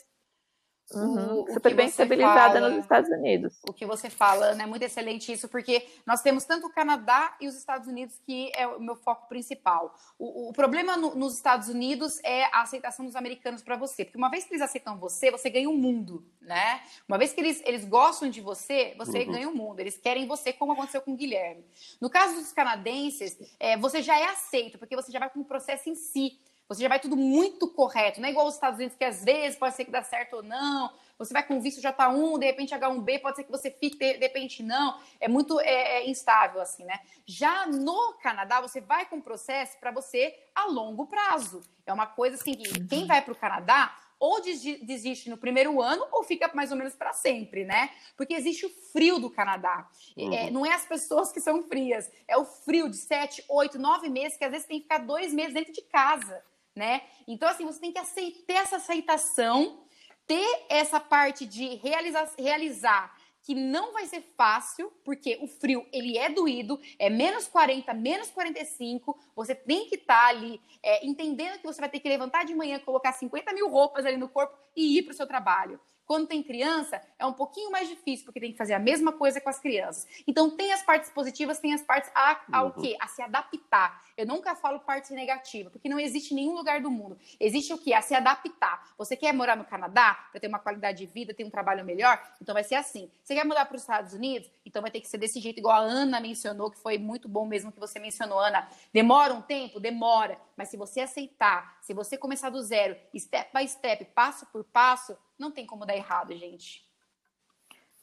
[0.93, 3.59] Uhum, super bem estabilizada fala, nos Estados Unidos.
[3.67, 4.65] O que você fala, né?
[4.65, 8.67] Muito excelente isso, porque nós temos tanto o Canadá e os Estados Unidos, que é
[8.67, 9.95] o meu foco principal.
[10.17, 14.17] O, o problema no, nos Estados Unidos é a aceitação dos americanos para você, porque
[14.17, 16.81] uma vez que eles aceitam você, você ganha o um mundo, né?
[17.07, 19.31] Uma vez que eles, eles gostam de você, você uhum.
[19.31, 19.79] ganha o um mundo.
[19.79, 21.65] Eles querem você, como aconteceu com o Guilherme.
[21.99, 25.45] No caso dos canadenses, é, você já é aceito, porque você já vai com o
[25.45, 26.39] processo em si.
[26.67, 29.59] Você já vai tudo muito correto, não é igual os Estados Unidos que às vezes
[29.59, 30.91] pode ser que dá certo ou não.
[31.17, 34.63] Você vai com visto J1, de repente H1B, pode ser que você fique, de repente
[34.63, 34.97] não.
[35.19, 36.99] É muito é, é instável assim, né?
[37.25, 41.61] Já no Canadá, você vai com processo para você a longo prazo.
[41.85, 46.07] É uma coisa assim que quem vai para o Canadá ou desiste no primeiro ano
[46.09, 47.89] ou fica mais ou menos para sempre, né?
[48.15, 49.87] Porque existe o frio do Canadá.
[50.17, 50.33] É, uhum.
[50.33, 54.07] É, não é as pessoas que são frias, é o frio de sete, oito, nove
[54.07, 56.41] meses, que às vezes tem que ficar dois meses dentro de casa
[56.75, 57.01] né?
[57.27, 59.83] Então, assim, você tem que aceitar essa aceitação,
[60.25, 66.17] ter essa parte de realizar, realizar que não vai ser fácil, porque o frio ele
[66.17, 71.59] é doído, é menos 40, menos 45, você tem que estar tá ali é, entendendo
[71.59, 74.57] que você vai ter que levantar de manhã, colocar 50 mil roupas ali no corpo
[74.75, 75.79] e ir para o seu trabalho.
[76.05, 79.39] Quando tem criança, é um pouquinho mais difícil, porque tem que fazer a mesma coisa
[79.39, 80.07] com as crianças.
[80.27, 82.71] Então, tem as partes positivas, tem as partes a, ao uhum.
[82.81, 82.97] quê?
[82.99, 84.03] A se adaptar.
[84.15, 87.17] Eu nunca falo parte negativa, porque não existe nenhum lugar do mundo.
[87.39, 87.93] Existe o quê?
[87.93, 88.93] A se adaptar.
[88.97, 92.21] Você quer morar no Canadá para ter uma qualidade de vida, ter um trabalho melhor?
[92.41, 93.09] Então vai ser assim.
[93.23, 94.49] Você quer mudar para os Estados Unidos?
[94.65, 97.45] Então vai ter que ser desse jeito, igual a Ana mencionou, que foi muito bom
[97.45, 98.67] mesmo que você mencionou, Ana.
[98.91, 99.79] Demora um tempo?
[99.79, 100.37] Demora.
[100.55, 105.17] Mas se você aceitar, se você começar do zero, step by step, passo por passo,
[105.37, 106.85] não tem como dar errado, gente.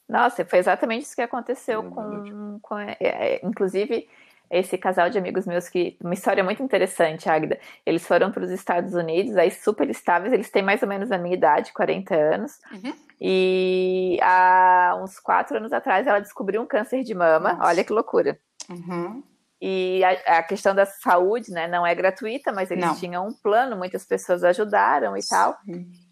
[0.09, 4.09] Nossa, foi exatamente isso que aconteceu é com, com é, é, inclusive
[4.51, 7.59] esse casal de amigos meus que uma história muito interessante, Agda.
[7.87, 11.19] Eles foram para os Estados Unidos, aí super estáveis, eles têm mais ou menos a
[11.19, 12.59] minha idade, 40 anos.
[12.73, 12.93] Uhum.
[13.21, 17.53] E há uns quatro anos atrás ela descobriu um câncer de mama.
[17.53, 17.69] Nossa.
[17.69, 18.41] Olha que loucura.
[18.69, 19.23] Uhum.
[19.61, 22.97] E a, a, questão da saúde, né, não é gratuita, mas eles não.
[22.97, 25.55] tinham um plano, muitas pessoas ajudaram e tal.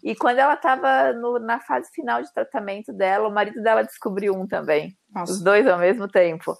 [0.03, 4.45] E quando ela estava na fase final de tratamento dela, o marido dela descobriu um
[4.45, 5.33] também, Nossa.
[5.33, 6.55] os dois ao mesmo tempo.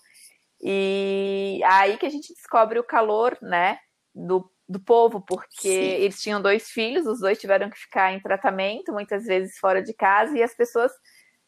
[0.62, 3.78] E aí que a gente descobre o calor, né,
[4.14, 5.70] do, do povo, porque Sim.
[5.70, 9.94] eles tinham dois filhos, os dois tiveram que ficar em tratamento, muitas vezes fora de
[9.94, 10.92] casa, e as pessoas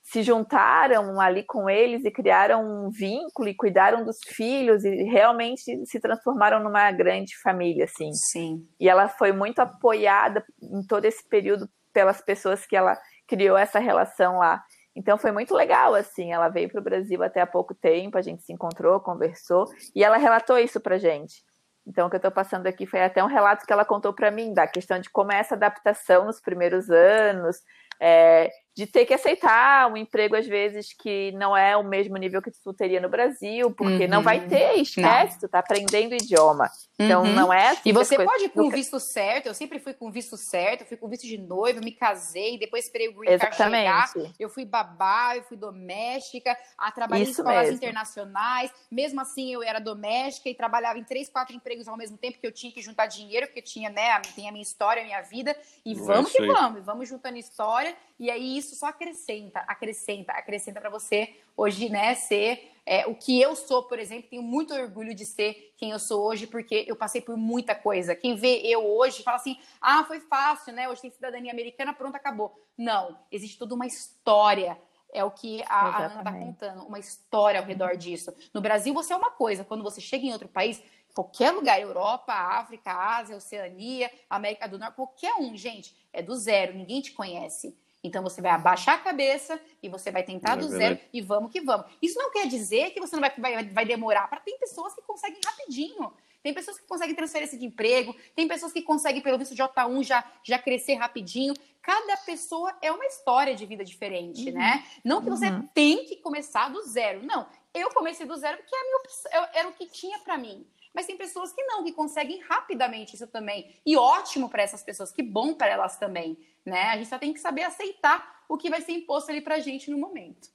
[0.03, 5.85] se juntaram ali com eles e criaram um vínculo e cuidaram dos filhos e realmente
[5.85, 8.11] se transformaram numa grande família, assim.
[8.13, 8.67] Sim.
[8.79, 13.79] E ela foi muito apoiada em todo esse período pelas pessoas que ela criou essa
[13.79, 14.63] relação lá.
[14.95, 16.33] Então foi muito legal, assim.
[16.33, 20.03] Ela veio para o Brasil até há pouco tempo, a gente se encontrou, conversou e
[20.03, 21.43] ela relatou isso para gente.
[21.85, 24.29] Então, o que eu estou passando aqui foi até um relato que ela contou para
[24.29, 27.57] mim da questão de como é essa adaptação nos primeiros anos,
[27.99, 32.41] é, de ter que aceitar um emprego, às vezes, que não é o mesmo nível
[32.41, 34.09] que tu teria no Brasil, porque uhum.
[34.09, 34.47] não vai uhum.
[34.47, 35.39] ter, esquece, não.
[35.41, 36.69] tu tá aprendendo idioma.
[36.97, 37.33] Então, uhum.
[37.33, 40.37] não é assim E você pode ir com visto certo, eu sempre fui com visto
[40.37, 44.13] certo, eu fui com visto de noiva, me casei, depois esperei o green card chegar,
[44.39, 47.75] eu fui babá, eu fui doméstica, a, trabalhei Isso em escolas mesmo.
[47.75, 52.39] internacionais, mesmo assim eu era doméstica e trabalhava em três, quatro empregos ao mesmo tempo,
[52.39, 55.21] que eu tinha que juntar dinheiro, porque tinha, né, tem a minha história, a minha
[55.21, 55.55] vida,
[55.85, 60.89] e vamos que vamos, vamos juntando história, e aí isso só acrescenta, acrescenta, acrescenta para
[60.89, 65.25] você hoje, né, ser é, o que eu sou, por exemplo, tenho muito orgulho de
[65.25, 68.15] ser quem eu sou hoje, porque eu passei por muita coisa.
[68.15, 70.89] Quem vê eu hoje fala assim: ah, foi fácil, né?
[70.89, 72.59] Hoje tem cidadania americana, pronto, acabou.
[72.77, 74.77] Não, existe toda uma história.
[75.13, 78.33] É o que a, a Ana está contando, uma história ao redor disso.
[78.53, 80.81] No Brasil, você é uma coisa, quando você chega em outro país,
[81.13, 86.73] qualquer lugar, Europa, África, Ásia, Oceania, América do Norte, qualquer um, gente, é do zero,
[86.73, 87.77] ninguém te conhece.
[88.03, 91.51] Então você vai abaixar a cabeça e você vai tentar é do zero e vamos
[91.51, 91.85] que vamos.
[92.01, 94.27] Isso não quer dizer que você não vai, vai, vai demorar.
[94.27, 96.11] Para tem pessoas que conseguem rapidinho.
[96.43, 100.23] Tem pessoas que conseguem transferência de emprego, tem pessoas que conseguem, pelo visto J1, já,
[100.43, 101.53] já crescer rapidinho.
[101.81, 104.55] Cada pessoa é uma história de vida diferente, uhum.
[104.55, 104.83] né?
[105.03, 105.67] Não que você uhum.
[105.67, 107.23] tem que começar do zero.
[107.23, 110.65] Não, eu comecei do zero porque a minha opção, era o que tinha para mim.
[110.93, 113.73] Mas tem pessoas que não, que conseguem rapidamente isso também.
[113.85, 116.83] E ótimo para essas pessoas, que bom para elas também né?
[116.83, 119.89] A gente só tem que saber aceitar o que vai ser imposto ali pra gente
[119.89, 120.49] no momento.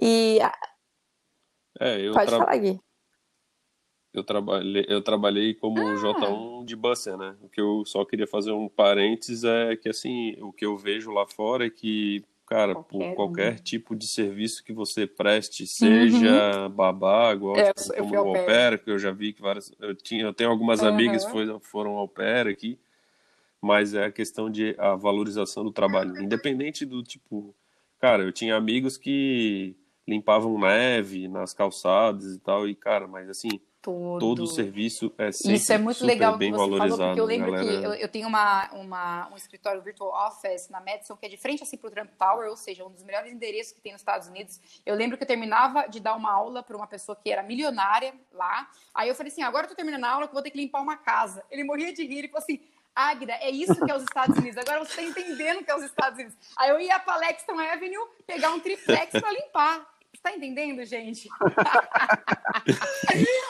[0.00, 0.38] E
[1.80, 2.38] é, eu pode tra...
[2.38, 2.80] falar, Gui.
[4.12, 5.94] Eu trabalhei, eu trabalhei como ah.
[5.94, 7.36] J1 de busser, né?
[7.42, 11.10] O que eu só queria fazer um parênteses é que assim, o que eu vejo
[11.10, 13.56] lá fora é que cara, qualquer por qualquer um.
[13.56, 16.70] tipo de serviço que você preste, seja uhum.
[16.70, 19.72] babá, igual é, tipo, como au pair, que eu já vi que várias.
[19.80, 20.88] Eu, tinha, eu tenho algumas uhum.
[20.88, 22.78] amigas que foram, foram au pair aqui
[23.66, 26.22] mas é a questão de a valorização do trabalho.
[26.22, 27.54] Independente do tipo,
[27.98, 33.60] cara, eu tinha amigos que limpavam neve nas calçadas e tal, e cara, mas assim,
[33.86, 34.18] Todo.
[34.18, 36.96] todo o serviço é sempre Isso é muito legal bem que você valorizado.
[36.96, 37.78] Falou, porque eu lembro galera...
[37.78, 41.36] que eu, eu, tenho uma, uma, um escritório virtual office na Madison que é de
[41.36, 44.00] frente assim para o Trump Tower, ou seja, um dos melhores endereços que tem nos
[44.00, 44.60] Estados Unidos.
[44.84, 48.12] Eu lembro que eu terminava de dar uma aula para uma pessoa que era milionária
[48.32, 48.68] lá.
[48.92, 50.58] Aí eu falei assim, agora eu tô terminando a aula que eu vou ter que
[50.58, 51.44] limpar uma casa.
[51.48, 52.60] Ele morria de rir e falou assim,
[52.92, 54.58] Águida, é isso que é os Estados Unidos.
[54.58, 56.36] Agora você está entendendo que é os Estados Unidos.
[56.56, 59.86] Aí eu ia para Lexington Avenue pegar um triplex para limpar.
[60.26, 61.28] Está entendendo, gente?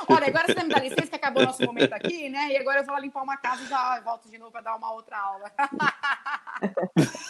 [0.09, 2.53] Olha, agora você me dá licença que acabou o nosso momento aqui, né?
[2.53, 4.77] E agora eu vou lá limpar uma casa e já volto de novo para dar
[4.77, 5.53] uma outra aula.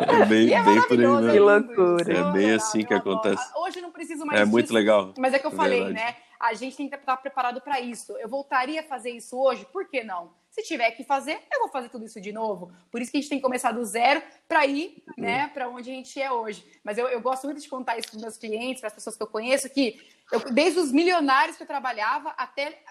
[0.00, 1.32] É bem, é bem por aí, né?
[1.32, 2.12] Que loucura.
[2.18, 3.50] É bem assim que acontece.
[3.56, 5.12] Hoje não preciso mais É disso, muito legal.
[5.18, 6.06] Mas é que eu é falei, verdade.
[6.06, 6.16] né?
[6.40, 8.16] A gente tem que estar preparado para isso.
[8.16, 9.66] Eu voltaria a fazer isso hoje?
[9.66, 10.30] Por que não?
[10.50, 12.72] Se tiver que fazer, eu vou fazer tudo isso de novo.
[12.90, 15.90] Por isso que a gente tem que começar do zero para ir, né, para onde
[15.90, 16.64] a gente é hoje.
[16.82, 19.22] Mas eu, eu gosto muito de contar isso para meus clientes, para as pessoas que
[19.22, 22.82] eu conheço, que eu, desde os milionários que eu trabalhava até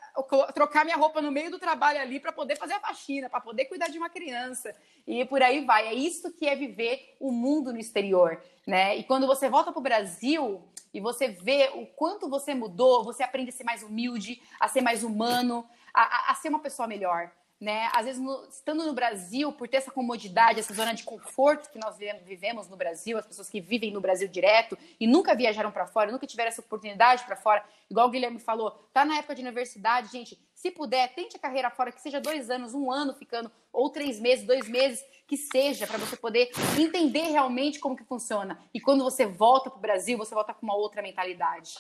[0.54, 3.66] trocar minha roupa no meio do trabalho ali para poder fazer a faxina, para poder
[3.66, 4.76] cuidar de uma criança.
[5.06, 5.88] E por aí vai.
[5.88, 8.98] É isso que é viver o mundo no exterior, né?
[8.98, 13.22] E quando você volta para o Brasil e você vê o quanto você mudou, você
[13.22, 16.88] aprende a ser mais humilde, a ser mais humano, a, a, a ser uma pessoa
[16.88, 17.90] melhor né?
[17.94, 21.80] Às vezes, no, estando no Brasil, por ter essa comodidade, essa zona de conforto que
[21.80, 25.88] nós vivemos no Brasil, as pessoas que vivem no Brasil direto e nunca viajaram para
[25.88, 29.42] fora, nunca tiveram essa oportunidade para fora, igual o Guilherme falou, tá na época de
[29.42, 33.52] universidade, gente, se puder, tente a carreira fora, que seja dois anos, um ano ficando,
[33.74, 38.60] ou três meses, dois meses, que seja, para você poder entender realmente como que funciona.
[38.74, 41.74] E quando você volta para o Brasil, você volta com uma outra mentalidade.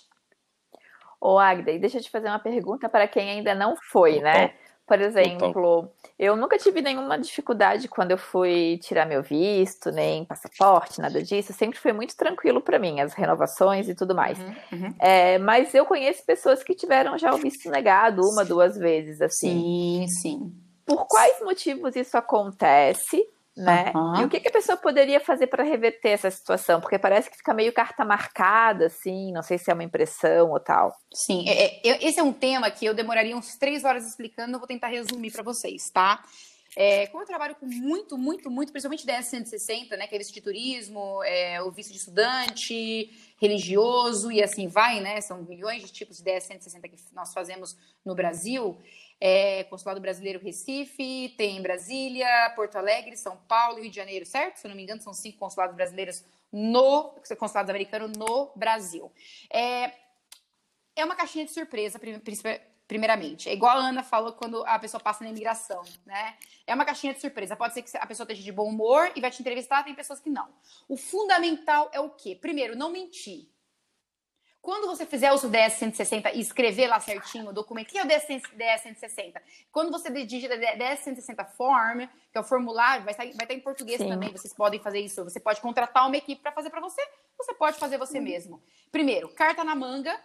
[1.19, 4.53] Ô, Agda, e deixa eu te fazer uma pergunta para quem ainda não foi, né?
[4.88, 5.93] Por exemplo, Total.
[6.17, 11.52] eu nunca tive nenhuma dificuldade quando eu fui tirar meu visto, nem passaporte, nada disso.
[11.52, 14.39] Sempre foi muito tranquilo para mim, as renovações e tudo mais.
[14.39, 14.95] Uhum, uhum.
[14.97, 19.62] É, mas eu conheço pessoas que tiveram já o visto negado uma, duas vezes, assim.
[19.62, 20.54] Sim, sim.
[20.86, 23.28] Por quais motivos isso acontece?
[23.57, 23.91] Né?
[23.95, 24.21] Uhum.
[24.21, 26.79] E o que, que, a pessoa poderia fazer para reverter essa situação?
[26.79, 30.59] Porque parece que fica meio carta marcada, assim, não sei se é uma impressão ou
[30.59, 30.95] tal.
[31.11, 34.59] Sim, é, é, esse é um tema que eu demoraria uns três horas explicando, eu
[34.59, 36.23] vou tentar resumir para vocês, tá?
[36.75, 40.31] É, como eu trabalho com muito, muito, muito, principalmente DS 160, né, que é visto
[40.31, 43.09] de turismo, é, o visto de estudante,
[43.41, 45.19] religioso e assim vai, né?
[45.21, 48.77] São milhões de tipos de DS 160 que nós fazemos no Brasil
[49.19, 54.58] é, Consulado Brasileiro Recife, tem Brasília, Porto Alegre, São Paulo Rio de Janeiro, certo?
[54.58, 59.12] Se eu não me engano, são cinco consulados brasileiros no consulados americanos no Brasil.
[59.51, 59.91] É,
[60.95, 61.99] é uma caixinha de surpresa,
[62.88, 63.49] primeiramente.
[63.49, 66.36] É igual a Ana falou quando a pessoa passa na imigração, né?
[66.65, 67.56] É uma caixinha de surpresa.
[67.56, 70.19] Pode ser que a pessoa esteja de bom humor e vai te entrevistar, tem pessoas
[70.19, 70.47] que não.
[70.88, 72.36] O fundamental é o quê?
[72.39, 73.47] Primeiro, não mentir.
[74.67, 77.97] Quando você fizer o seu DS 160 e escrever lá certinho o documento, o que
[77.97, 78.25] é o DS
[78.84, 79.41] 160?
[79.71, 83.62] Quando você digita DS 160 Form, que é o formulário, vai estar, vai estar em
[83.62, 84.10] português Sim.
[84.10, 85.23] também, vocês podem fazer isso.
[85.23, 87.01] Você pode contratar uma equipe para fazer para você,
[87.38, 88.62] você pode fazer você mesmo.
[88.91, 90.19] Primeiro, carta na manga,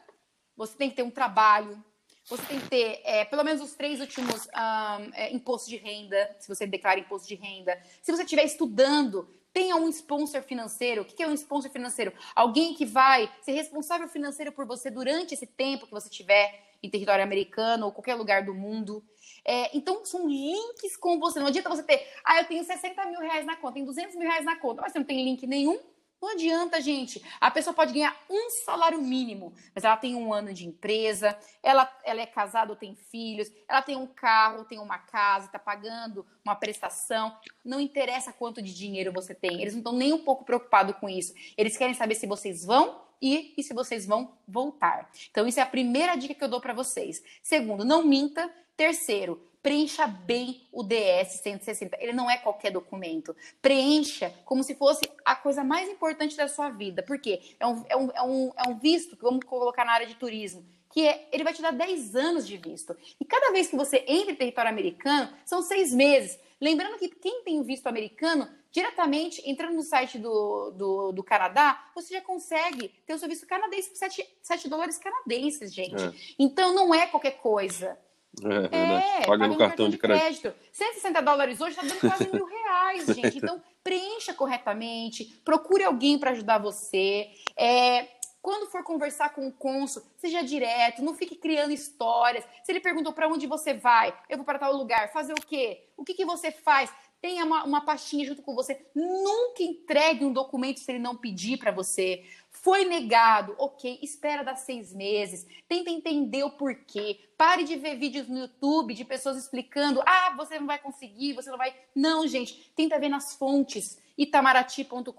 [0.57, 1.81] você tem que ter um trabalho,
[2.26, 6.35] você tem que ter é, pelo menos os três últimos um, é, impostos de renda,
[6.40, 7.81] se você declara imposto de renda.
[8.02, 11.02] Se você estiver estudando, tenha um sponsor financeiro.
[11.02, 12.12] O que é um sponsor financeiro?
[12.34, 16.90] Alguém que vai ser responsável financeiro por você durante esse tempo que você estiver em
[16.90, 19.04] território americano ou qualquer lugar do mundo.
[19.44, 21.38] É, então, são links com você.
[21.38, 24.28] Não adianta você ter, ah, eu tenho 60 mil reais na conta, tenho 200 mil
[24.28, 25.78] reais na conta, mas você não tem link nenhum
[26.22, 27.20] não adianta, gente.
[27.40, 31.92] A pessoa pode ganhar um salário mínimo, mas ela tem um ano de empresa, ela,
[32.04, 36.24] ela é casada ou tem filhos, ela tem um carro, tem uma casa, está pagando
[36.44, 37.37] uma prestação.
[37.64, 39.61] Não interessa quanto de dinheiro você tem.
[39.61, 41.35] Eles não estão nem um pouco preocupados com isso.
[41.58, 45.11] Eles querem saber se vocês vão ir e se vocês vão voltar.
[45.28, 47.20] Então, isso é a primeira dica que eu dou para vocês.
[47.42, 48.48] Segundo, não minta.
[48.76, 51.96] Terceiro, preencha bem o DS 160.
[52.01, 53.35] Ele não é qualquer documento.
[53.61, 57.03] Preencha como se fosse a coisa mais importante da sua vida.
[57.03, 57.40] Por quê?
[57.61, 60.16] É um, é um, é um, é um visto que vamos colocar na área de
[60.16, 60.64] turismo.
[60.90, 62.94] Que é, ele vai te dar 10 anos de visto.
[63.18, 66.38] E cada vez que você entra em território americano, são seis meses.
[66.61, 72.14] Lembrando que quem tem visto americano, diretamente entrando no site do, do, do, Canadá, você
[72.14, 76.03] já consegue ter o seu visto canadense por 7, 7 dólares canadenses, gente.
[76.03, 76.12] É.
[76.38, 77.98] Então não é qualquer coisa.
[78.40, 80.40] É, é paga no cartão de crédito.
[80.40, 80.54] crédito.
[80.72, 83.38] 160 dólares hoje está dando quase mil reais, gente.
[83.38, 87.30] Então, preencha corretamente, procure alguém para ajudar você.
[87.56, 88.08] É,
[88.40, 92.44] quando for conversar com o cônsul, seja direto, não fique criando histórias.
[92.64, 95.84] Se ele perguntou para onde você vai, eu vou para tal lugar, fazer o quê?
[95.96, 96.92] O que, que você faz?
[97.20, 98.84] Tenha uma, uma pastinha junto com você.
[98.96, 102.24] Nunca entregue um documento se ele não pedir para você.
[102.52, 107.18] Foi negado, ok, espera dar seis meses, tenta entender o porquê.
[107.36, 111.50] Pare de ver vídeos no YouTube de pessoas explicando: ah, você não vai conseguir, você
[111.50, 111.74] não vai.
[111.94, 115.12] Não, gente, tenta ver nas fontes itamaraty.com.br,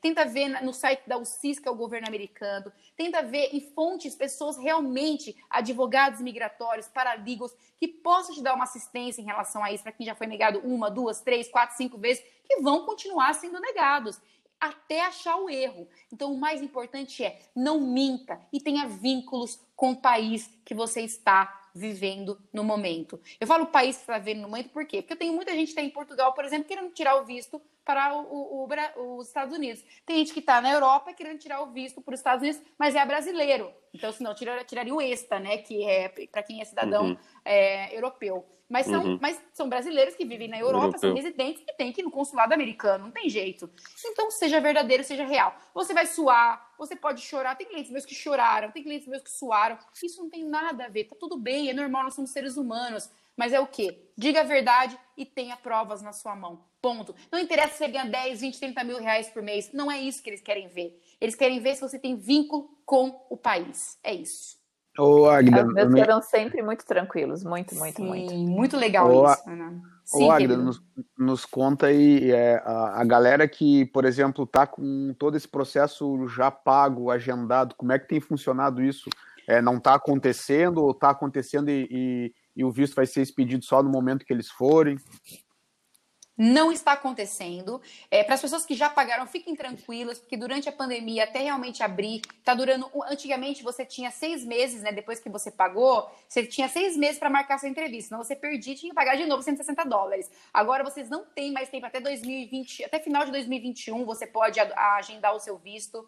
[0.00, 4.14] tenta ver no site da UCIS, que é o governo americano, tenta ver em fontes
[4.14, 9.82] pessoas realmente, advogados migratórios, paraligos, que possam te dar uma assistência em relação a isso,
[9.82, 13.58] para quem já foi negado uma, duas, três, quatro, cinco vezes, que vão continuar sendo
[13.58, 14.20] negados
[14.60, 15.88] até achar o erro.
[16.12, 21.02] Então, o mais importante é não minta e tenha vínculos com o país que você
[21.02, 23.20] está vivendo no momento.
[23.40, 25.00] Eu falo o país que está vivendo no momento por quê?
[25.00, 27.60] Porque eu tenho muita gente que está em Portugal, por exemplo, querendo tirar o visto
[27.84, 29.82] para o, o, os Estados Unidos.
[30.04, 32.94] Tem gente que está na Europa querendo tirar o visto para os Estados Unidos, mas
[32.94, 33.72] é brasileiro.
[33.92, 35.58] Então, senão, tiraria, tiraria o ESTA, né?
[35.58, 37.16] Que é para quem é cidadão uhum.
[37.44, 38.46] é, europeu.
[38.68, 39.18] Mas são, uhum.
[39.20, 41.00] mas são brasileiros que vivem na Europa, Europeu.
[41.00, 43.70] são residentes e tem que ir no consulado americano, não tem jeito.
[44.04, 45.56] Então, seja verdadeiro, seja real.
[45.72, 47.56] Você vai suar, você pode chorar.
[47.56, 49.78] Tem clientes meus que choraram, tem clientes meus que suaram.
[50.02, 53.10] Isso não tem nada a ver, tá tudo bem, é normal, nós somos seres humanos.
[53.38, 54.10] Mas é o quê?
[54.16, 56.64] Diga a verdade e tenha provas na sua mão.
[56.82, 57.14] Ponto.
[57.30, 59.72] Não interessa se você ganha 10, 20, 30 mil reais por mês.
[59.72, 61.00] Não é isso que eles querem ver.
[61.20, 63.98] Eles querem ver se você tem vínculo com o país.
[64.02, 64.58] É isso.
[64.98, 68.34] Ô, Agda, Os meus foram sempre muito tranquilos, muito, muito, Sim, muito.
[68.34, 69.80] Muito legal Ô, isso, Ana.
[70.04, 70.82] Sim, Ô, Agda, nos,
[71.16, 76.26] nos, conta aí é, a, a, galera que, por exemplo, tá com todo esse processo
[76.26, 79.08] já pago, agendado, como é que tem funcionado isso?
[79.46, 83.64] É, não está acontecendo ou está acontecendo e, e, e, o visto vai ser expedido
[83.64, 84.98] só no momento que eles forem?
[86.38, 87.82] Não está acontecendo.
[88.08, 91.82] É, Para as pessoas que já pagaram, fiquem tranquilas, porque durante a pandemia, até realmente
[91.82, 92.88] abrir, está durando.
[93.08, 94.92] Antigamente você tinha seis meses, né?
[94.92, 98.10] Depois que você pagou, você tinha seis meses para marcar sua entrevista.
[98.10, 100.30] Senão você perdia tinha que pagar de novo 160 dólares.
[100.54, 105.34] Agora vocês não têm mais tempo, até 2020, até final de 2021, você pode agendar
[105.34, 106.06] o seu visto.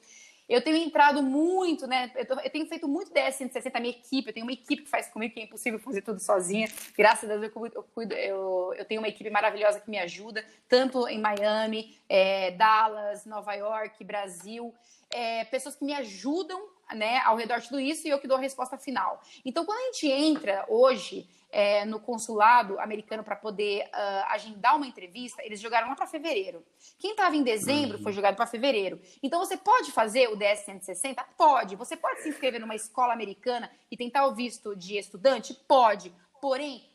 [0.50, 2.10] Eu tenho entrado muito, né?
[2.16, 4.82] Eu, tô, eu tenho feito muito DS 160, a minha equipe, eu tenho uma equipe
[4.82, 6.68] que faz comigo, que é impossível fazer tudo sozinha.
[6.98, 9.96] Graças a Deus eu, cuido, eu, cuido, eu, eu tenho uma equipe maravilhosa que me
[9.96, 14.74] ajuda, tanto em Miami, é, Dallas, Nova York, Brasil.
[15.08, 16.60] É, pessoas que me ajudam
[16.96, 19.22] né, ao redor de tudo isso e eu que dou a resposta final.
[19.44, 24.86] Então, quando a gente entra hoje é, no consulado americano para poder uh, agendar uma
[24.86, 26.64] entrevista, eles jogaram lá para fevereiro.
[26.98, 28.02] Quem estava em dezembro uhum.
[28.02, 29.00] foi jogado para fevereiro.
[29.22, 31.22] Então você pode fazer o DS 160?
[31.36, 31.76] Pode.
[31.76, 35.54] Você pode se inscrever numa escola americana e tentar o visto de estudante?
[35.66, 36.12] Pode.
[36.40, 36.90] Porém,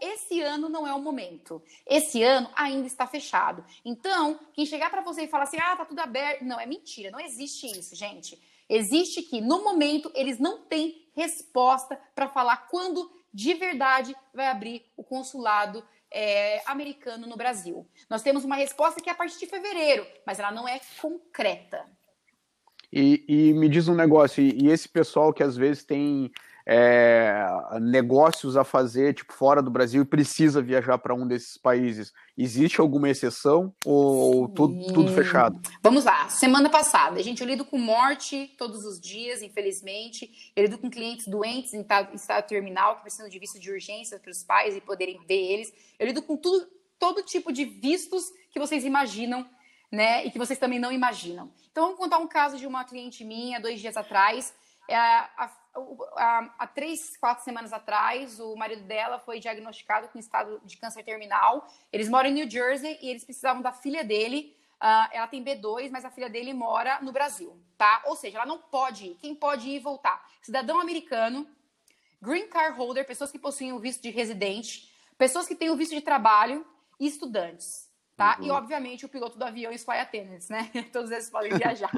[0.00, 1.62] esse ano não é o momento.
[1.86, 3.64] Esse ano ainda está fechado.
[3.84, 6.44] Então, quem chegar para você e falar assim, ah, tá tudo aberto.
[6.44, 7.10] Não, é mentira.
[7.10, 8.40] Não existe isso, gente.
[8.68, 14.84] Existe que, no momento, eles não têm resposta para falar quando de verdade vai abrir
[14.96, 17.86] o consulado é, americano no Brasil.
[18.08, 21.86] Nós temos uma resposta que é a partir de fevereiro, mas ela não é concreta.
[22.92, 26.30] E, e me diz um negócio, e, e esse pessoal que às vezes tem
[26.66, 27.46] é,
[27.80, 32.80] negócios a fazer, tipo, fora do Brasil e precisa viajar para um desses países, existe
[32.80, 35.60] alguma exceção ou, tudo, tudo, fechado?
[35.82, 36.28] Vamos lá.
[36.28, 40.52] Semana passada, a gente eu lido com morte todos os dias, infelizmente.
[40.54, 41.84] Eu lido com clientes doentes em
[42.14, 45.72] estado, terminal que precisam de visto de urgência para os pais e poderem ver eles.
[45.98, 46.66] Eu lido com tudo,
[46.98, 49.46] todo tipo de vistos que vocês imaginam
[49.92, 50.24] né?
[50.24, 51.52] E que vocês também não imaginam.
[51.70, 54.54] Então, vamos contar um caso de uma cliente minha, dois dias atrás.
[54.88, 55.50] É, a,
[56.16, 61.66] há, três, quatro semanas atrás, o marido dela foi diagnosticado com estado de câncer terminal.
[61.92, 64.56] Eles moram em New Jersey e eles precisavam da filha dele.
[64.76, 68.02] Uh, ela tem B2, mas a filha dele mora no Brasil, tá?
[68.06, 69.14] Ou seja, ela não pode ir.
[69.20, 70.28] Quem pode ir e voltar?
[70.42, 71.46] Cidadão americano,
[72.20, 75.94] green card holder, pessoas que possuem o visto de residente, pessoas que têm o visto
[75.94, 76.66] de trabalho
[76.98, 78.36] e estudantes tá?
[78.38, 78.46] Uhum.
[78.46, 80.70] E, obviamente, o piloto do avião e flight attendants, né?
[80.92, 81.90] Todos eles podem viajar.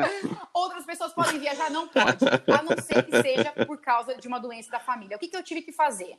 [0.52, 1.70] Outras pessoas podem viajar?
[1.70, 5.16] Não pode, a não ser que seja por causa de uma doença da família.
[5.16, 6.18] O que, que eu tive que fazer?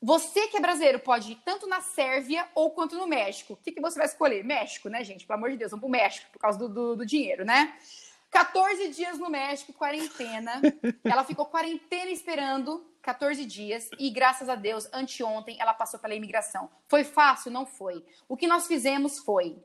[0.00, 3.54] Você que é brasileiro pode ir tanto na Sérvia ou quanto no México.
[3.54, 4.44] O que, que você vai escolher?
[4.44, 5.26] México, né, gente?
[5.26, 7.76] Pelo amor de Deus, vamos pro México, por causa do, do, do dinheiro, né?
[8.30, 10.60] 14 dias no México, quarentena.
[11.02, 16.68] Ela ficou quarentena esperando 14 dias e, graças a Deus, anteontem ela passou pela imigração.
[16.86, 17.50] Foi fácil?
[17.50, 18.04] Não foi.
[18.28, 19.56] O que nós fizemos foi.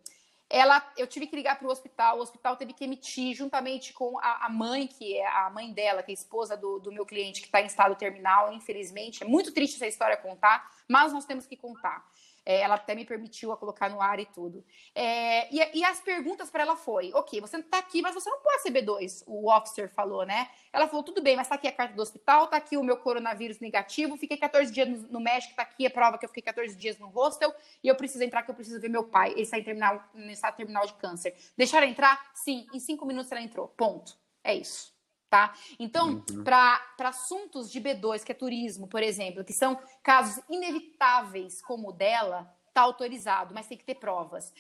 [0.50, 4.18] Ela, eu tive que ligar para o hospital, o hospital teve que emitir, juntamente com
[4.20, 7.42] a, a, mãe, que é a mãe dela, que é esposa do, do meu cliente,
[7.42, 9.24] que está em estado terminal, infelizmente.
[9.24, 12.06] É muito triste essa história contar, mas nós temos que contar.
[12.46, 14.64] É, ela até me permitiu a colocar no ar e tudo.
[14.94, 18.40] É, e, e, as perguntas para ela foi: ok, você está aqui, mas você não
[18.40, 20.50] pode ser B2, o officer falou, né?
[20.72, 22.98] Ela falou: tudo bem, mas está aqui a carta do hospital, está aqui o meu
[22.98, 26.44] coronavírus negativo, fiquei 14 dias no, no México, está aqui a prova que eu fiquei
[26.44, 29.32] 14 dias no hostel e eu preciso entrar, que eu preciso ver meu pai.
[29.32, 31.36] Ele está em terminal, estado terminal de câncer.
[31.58, 32.32] Deixaram entrar?
[32.34, 33.68] Sim, em cinco minutos ela entrou.
[33.68, 34.18] Ponto.
[34.44, 34.93] É isso
[35.34, 35.52] tá?
[35.80, 36.44] Então, uhum.
[36.44, 41.92] para assuntos de B2, que é turismo, por exemplo, que são casos inevitáveis como o
[41.92, 44.54] dela, tá autorizado, mas tem que ter provas.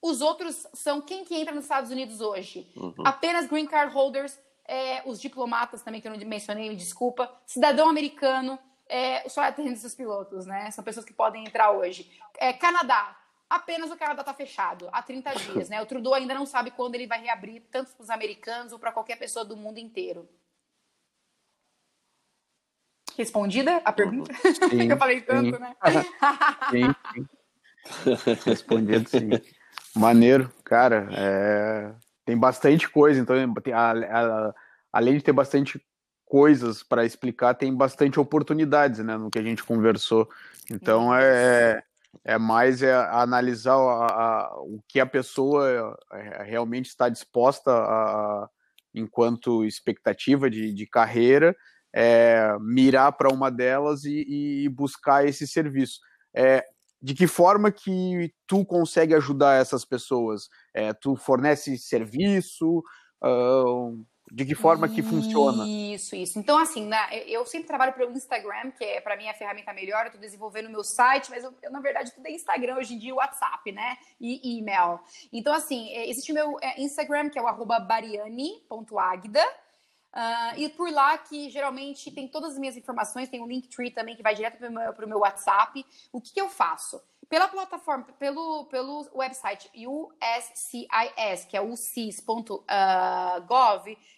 [0.00, 2.70] Os outros são quem que entra nos Estados Unidos hoje?
[2.76, 2.94] Uhum.
[3.04, 7.88] Apenas green card holders, é, os diplomatas também, que eu não mencionei, me desculpa, cidadão
[7.88, 8.56] americano,
[8.88, 10.70] é, só atendentes dos pilotos, né?
[10.70, 12.08] São pessoas que podem entrar hoje.
[12.38, 13.16] É, Canadá,
[13.52, 15.80] apenas o Canadá está fechado há 30 dias, né?
[15.80, 18.92] O Trudeau ainda não sabe quando ele vai reabrir, tanto para os americanos ou para
[18.92, 20.28] qualquer pessoa do mundo inteiro.
[23.16, 24.32] Respondida a pergunta?
[24.70, 25.60] Sim, eu falei tanto, sim.
[25.60, 25.76] né?
[26.70, 27.28] sim, sim.
[28.46, 29.28] Respondido, sim.
[29.94, 31.08] Maneiro, cara.
[31.12, 31.94] É...
[32.24, 34.54] Tem bastante coisa, então, tem, a, a,
[34.92, 35.84] além de ter bastante
[36.24, 40.30] coisas para explicar, tem bastante oportunidades, né, no que a gente conversou.
[40.70, 41.82] Então, é,
[42.24, 48.48] é mais é analisar a, a, o que a pessoa é, realmente está disposta a,
[48.94, 51.56] enquanto expectativa de, de carreira,
[51.94, 56.00] é, mirar para uma delas e, e, buscar esse serviço.
[56.34, 56.64] É,
[57.00, 60.48] de que forma que tu consegue ajudar essas pessoas?
[60.74, 62.82] É, tu fornece serviço?
[63.22, 64.04] Uh,
[64.34, 65.68] de que forma que funciona?
[65.68, 66.38] Isso, isso.
[66.38, 70.04] Então, assim, né, eu sempre trabalho pelo Instagram, que é para mim a ferramenta melhor.
[70.04, 72.94] Eu estou desenvolvendo o meu site, mas eu, eu, na verdade, tudo é Instagram hoje
[72.94, 73.98] em dia, WhatsApp, né?
[74.18, 75.00] E e-mail.
[75.30, 79.44] Então, assim, é, existe o meu é, Instagram, que é o bariani.agda.
[80.14, 84.16] Uh, e por lá que geralmente tem todas as minhas informações, tem um Linktree também
[84.16, 85.84] que vai direto para o meu, meu, WhatsApp.
[86.10, 87.02] O que, que eu faço?
[87.32, 92.66] Pela plataforma, pelo, pelo website USCIS, que é ucis.gov,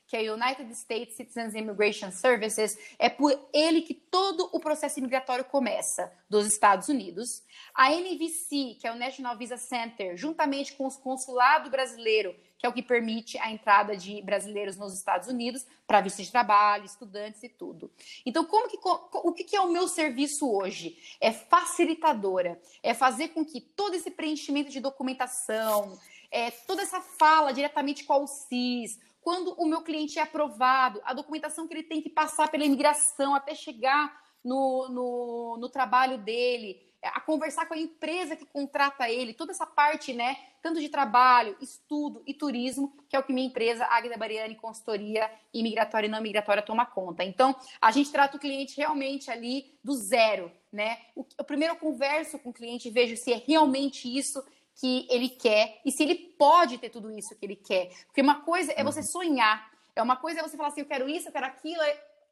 [0.09, 5.45] que é United States Citizens Immigration Services, é por ele que todo o processo imigratório
[5.45, 7.45] começa dos Estados Unidos.
[7.73, 12.35] A NVC, que é o National Visa Center, juntamente com o consulado brasileiro,
[12.65, 16.33] que é o que permite a entrada de brasileiros nos Estados Unidos para visto de
[16.33, 17.91] trabalho, estudantes e tudo.
[18.25, 20.97] Então, como que, o que é o meu serviço hoje?
[21.21, 25.99] É facilitadora, é fazer com que todo esse preenchimento de documentação,
[26.31, 31.13] é, toda essa fala diretamente com o CIS, quando o meu cliente é aprovado, a
[31.13, 36.81] documentação que ele tem que passar pela imigração até chegar no, no, no trabalho dele,
[37.09, 41.57] a conversar com a empresa que contrata ele, toda essa parte, né, tanto de trabalho,
[41.61, 46.23] estudo e turismo, que é o que minha empresa, Águida Bariani Consultoria Imigratória e Não
[46.23, 47.23] Migratória, toma conta.
[47.23, 50.99] Então, a gente trata o cliente realmente ali do zero, né?
[51.15, 54.43] O, o primeiro eu converso com o cliente e vejo se é realmente isso
[54.77, 57.91] que ele quer e se ele pode ter tudo isso que ele quer.
[58.07, 59.07] Porque uma coisa é você uhum.
[59.07, 61.81] sonhar, É uma coisa é você falar assim, eu quero isso, eu quero aquilo,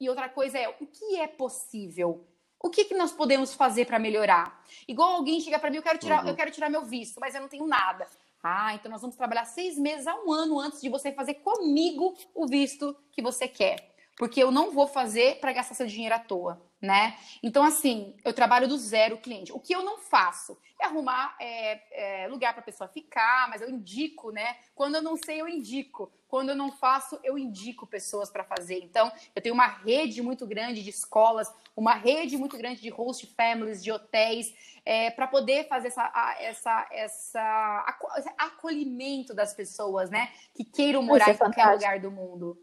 [0.01, 2.27] e outra coisa é o que é possível.
[2.63, 4.65] O que, que nós podemos fazer para melhorar?
[4.87, 6.31] Igual alguém chega para mim, eu quero tirar, uhum.
[6.31, 8.07] eu quero tirar meu visto, mas eu não tenho nada.
[8.43, 12.15] Ah, então nós vamos trabalhar seis meses a um ano antes de você fazer comigo
[12.35, 13.93] o visto que você quer.
[14.17, 17.17] Porque eu não vou fazer para gastar seu dinheiro à toa, né?
[17.41, 19.53] Então, assim, eu trabalho do zero cliente.
[19.53, 23.63] O que eu não faço é arrumar é, é, lugar para a pessoa ficar, mas
[23.63, 24.57] eu indico, né?
[24.75, 26.13] Quando eu não sei, eu indico.
[26.27, 28.81] Quando eu não faço, eu indico pessoas para fazer.
[28.83, 33.33] Então, eu tenho uma rede muito grande de escolas, uma rede muito grande de host
[33.37, 34.53] families, de hotéis,
[34.85, 37.97] é, para poder fazer essa, essa, essa
[38.37, 40.33] acolhimento das pessoas, né?
[40.53, 42.59] Que queiram morar é em qualquer lugar do mundo.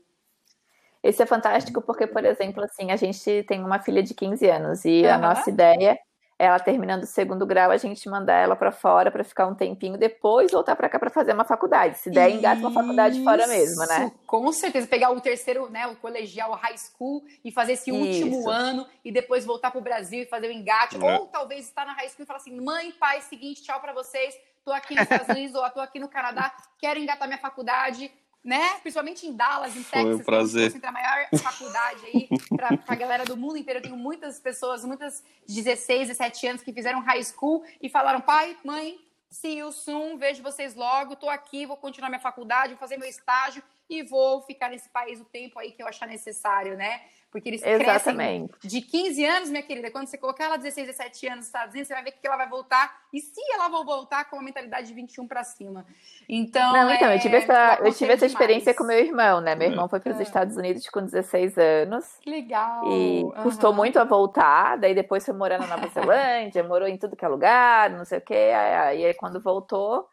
[1.04, 4.86] Esse é fantástico porque, por exemplo, assim, a gente tem uma filha de 15 anos
[4.86, 5.14] e uhum.
[5.14, 5.97] a nossa ideia
[6.39, 9.97] ela terminando o segundo grau, a gente mandar ela para fora para ficar um tempinho,
[9.97, 11.97] depois voltar para cá para fazer uma faculdade.
[11.97, 14.10] Se der, engata uma faculdade fora mesmo, né?
[14.26, 18.39] Com certeza, pegar o terceiro, né, o colegial, o high school e fazer esse último
[18.39, 18.50] Isso.
[18.50, 21.20] ano e depois voltar para o Brasil e fazer o engate, é.
[21.20, 24.34] ou talvez estar na high school e falar assim: "Mãe, pai, seguinte, tchau para vocês.
[24.64, 28.10] Tô aqui nos Estados Unidos ou tô aqui no Canadá, quero engatar minha faculdade,
[28.44, 28.80] né?
[28.82, 30.72] Principalmente em Dallas, em Texas, Foi um prazer.
[30.72, 33.80] Que é a maior faculdade aí para a galera do mundo inteiro.
[33.80, 38.22] Eu tenho muitas pessoas, muitas de 16, 17 anos que fizeram high school e falaram:
[38.22, 38.98] pai, mãe,
[39.30, 43.10] see you soon, vejo vocês logo, tô aqui, vou continuar minha faculdade, vou fazer meu
[43.10, 47.02] estágio e vou ficar nesse país o tempo aí que eu achar necessário, né?
[47.32, 48.54] Porque eles Exatamente.
[48.54, 49.92] crescem de 15 anos, minha querida.
[49.92, 52.38] Quando você colocar ela 16, 17 anos nos Estados Unidos, você vai ver que ela
[52.38, 52.92] vai voltar.
[53.14, 55.86] E se ela vai voltar com uma mentalidade de 21 para cima.
[56.28, 56.74] Então.
[56.74, 59.54] Não, então, é, eu tive essa, eu tive essa experiência com meu irmão, né?
[59.56, 60.24] Meu irmão foi para os é.
[60.24, 62.06] Estados Unidos com 16 anos.
[62.22, 62.92] Que legal.
[62.92, 63.32] E uhum.
[63.44, 64.78] custou muito a voltar.
[64.78, 68.18] Daí depois foi morar na Nova Zelândia, morou em tudo que é lugar, não sei
[68.18, 68.52] o quê.
[68.56, 70.08] Aí, aí quando voltou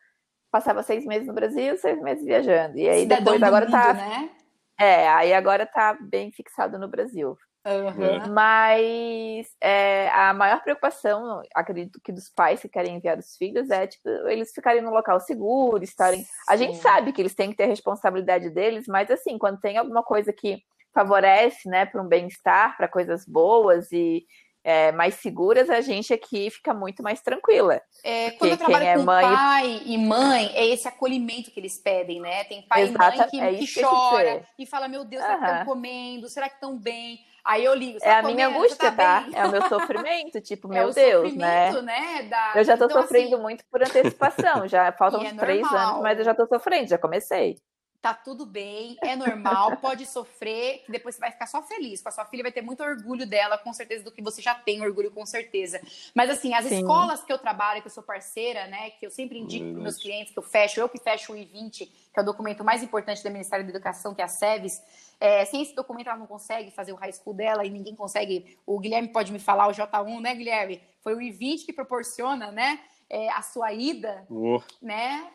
[0.50, 2.78] passava seis meses no Brasil, seis meses viajando.
[2.78, 4.08] E aí Cidadão depois agora tá mundo, tá.
[4.08, 4.30] Né?
[4.78, 7.36] É, aí agora tá bem fixado no Brasil.
[7.66, 8.32] Uhum.
[8.32, 13.88] Mas é, a maior preocupação, acredito que dos pais que querem enviar os filhos é
[13.88, 16.22] tipo, eles ficarem no local seguro, estarem.
[16.22, 16.30] Sim.
[16.48, 19.76] A gente sabe que eles têm que ter a responsabilidade deles, mas assim, quando tem
[19.76, 20.62] alguma coisa que
[20.94, 24.24] favorece, né, para um bem-estar, para coisas boas e
[24.66, 27.80] é, mais seguras, a gente aqui fica muito mais tranquila.
[28.02, 29.24] É, quando eu trabalho é com mãe...
[29.24, 32.42] pai e mãe, é esse acolhimento que eles pedem, né?
[32.42, 35.64] Tem pai e mãe que, é que chora e fala, meu Deus, será que estão
[35.66, 36.28] comendo?
[36.28, 37.20] Será que estão bem?
[37.44, 38.00] Aí eu ligo.
[38.02, 38.34] É a comendo?
[38.34, 39.22] minha angústia, tá?
[39.22, 39.28] tá?
[39.32, 41.70] É o meu sofrimento, tipo, é meu Deus, né?
[41.82, 42.22] né?
[42.24, 42.54] Da...
[42.56, 43.42] Eu já tô então, sofrendo assim...
[43.42, 44.66] muito por antecipação.
[44.66, 47.54] Já faltam uns é três anos, mas eu já tô sofrendo, já comecei
[48.06, 52.00] tá tudo bem, é normal, pode sofrer, que depois você vai ficar só feliz.
[52.00, 54.54] Com a sua filha vai ter muito orgulho dela, com certeza, do que você já
[54.54, 55.80] tem orgulho, com certeza.
[56.14, 56.76] Mas assim, as Sim.
[56.76, 59.98] escolas que eu trabalho, que eu sou parceira, né, que eu sempre indico para meus
[59.98, 63.24] clientes, que eu fecho, eu que fecho o I-20, que é o documento mais importante
[63.24, 64.80] do Ministério da Educação, que é a SEVES,
[65.18, 68.56] é, sem esse documento ela não consegue fazer o high school dela e ninguém consegue.
[68.64, 70.80] O Guilherme pode me falar, o J1, né, Guilherme?
[71.00, 72.78] Foi o I-20 que proporciona, né,
[73.10, 74.60] é, a sua ida, oh.
[74.80, 75.28] né?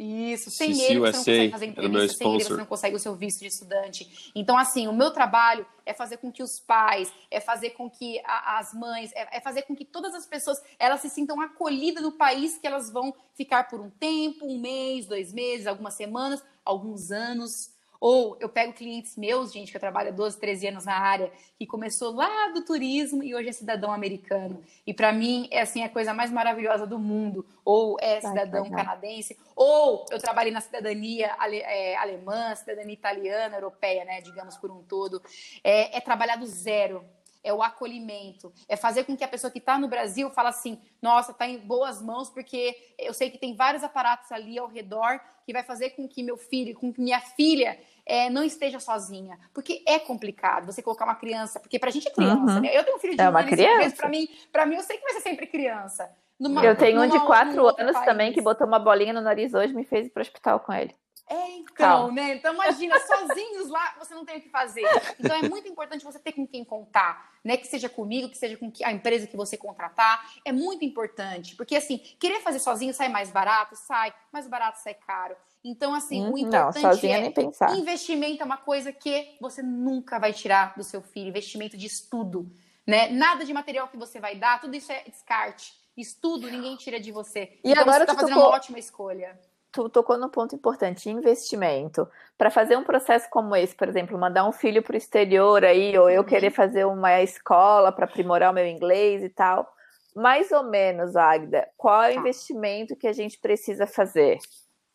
[0.00, 3.00] Isso, sem CC ele você não consegue fazer entrevista, sem ele você não consegue o
[3.00, 4.30] seu visto de estudante.
[4.32, 8.20] Então, assim, o meu trabalho é fazer com que os pais, é fazer com que
[8.24, 12.04] a, as mães, é, é, fazer com que todas as pessoas, elas se sintam acolhidas
[12.04, 16.44] no país que elas vão ficar por um tempo, um mês, dois meses, algumas semanas,
[16.64, 17.70] alguns anos,
[18.00, 21.32] ou eu pego clientes meus, gente, que eu trabalho há 12, 13 anos na área,
[21.58, 24.62] que começou lá do turismo e hoje é cidadão americano.
[24.86, 27.44] E para mim é assim a coisa mais maravilhosa do mundo.
[27.64, 34.04] Ou é cidadão canadense, ou eu trabalhei na cidadania ale, é, alemã, cidadania italiana, europeia,
[34.04, 35.20] né, digamos por um todo.
[35.62, 37.04] É, é trabalhar do zero
[37.42, 40.80] é o acolhimento, é fazer com que a pessoa que está no Brasil fale assim,
[41.00, 45.20] nossa, está em boas mãos, porque eu sei que tem vários aparatos ali ao redor
[45.44, 49.38] que vai fazer com que meu filho, com que minha filha é, não esteja sozinha,
[49.54, 52.60] porque é complicado você colocar uma criança, porque para a gente é criança, uhum.
[52.60, 52.76] né?
[52.76, 53.96] Eu tenho um filho de é uma criança.
[53.96, 56.10] Para mim, para mim eu sei que vai ser sempre criança.
[56.38, 59.74] Numa, eu tenho um de quatro anos também que botou uma bolinha no nariz hoje,
[59.74, 60.94] me fez ir para o hospital com ele.
[61.28, 62.12] É, então, Calma.
[62.12, 62.34] né?
[62.34, 64.82] Então, imagina, sozinhos lá, você não tem o que fazer.
[65.20, 67.56] Então, é muito importante você ter com quem contar, né?
[67.56, 70.26] Que seja comigo, que seja com a empresa que você contratar.
[70.44, 73.76] É muito importante, porque, assim, querer fazer sozinho sai mais barato?
[73.76, 74.14] Sai.
[74.32, 75.36] Mais barato sai caro.
[75.62, 77.76] Então, assim, hum, o importante não, é nem pensar.
[77.76, 81.28] investimento é uma coisa que você nunca vai tirar do seu filho.
[81.28, 82.50] Investimento de estudo,
[82.86, 83.08] né?
[83.10, 85.74] Nada de material que você vai dar, tudo isso é descarte.
[85.94, 87.58] Estudo ninguém tira de você.
[87.62, 88.48] E então, agora você está fazendo tocou...
[88.48, 89.38] uma ótima escolha
[89.78, 92.08] tu tocou no ponto importante, investimento.
[92.36, 95.96] Para fazer um processo como esse, por exemplo, mandar um filho para o exterior aí,
[95.96, 96.26] ou eu uhum.
[96.26, 99.72] querer fazer uma escola para aprimorar o meu inglês e tal,
[100.16, 102.20] mais ou menos, Agda, qual é o tá.
[102.20, 104.38] investimento que a gente precisa fazer?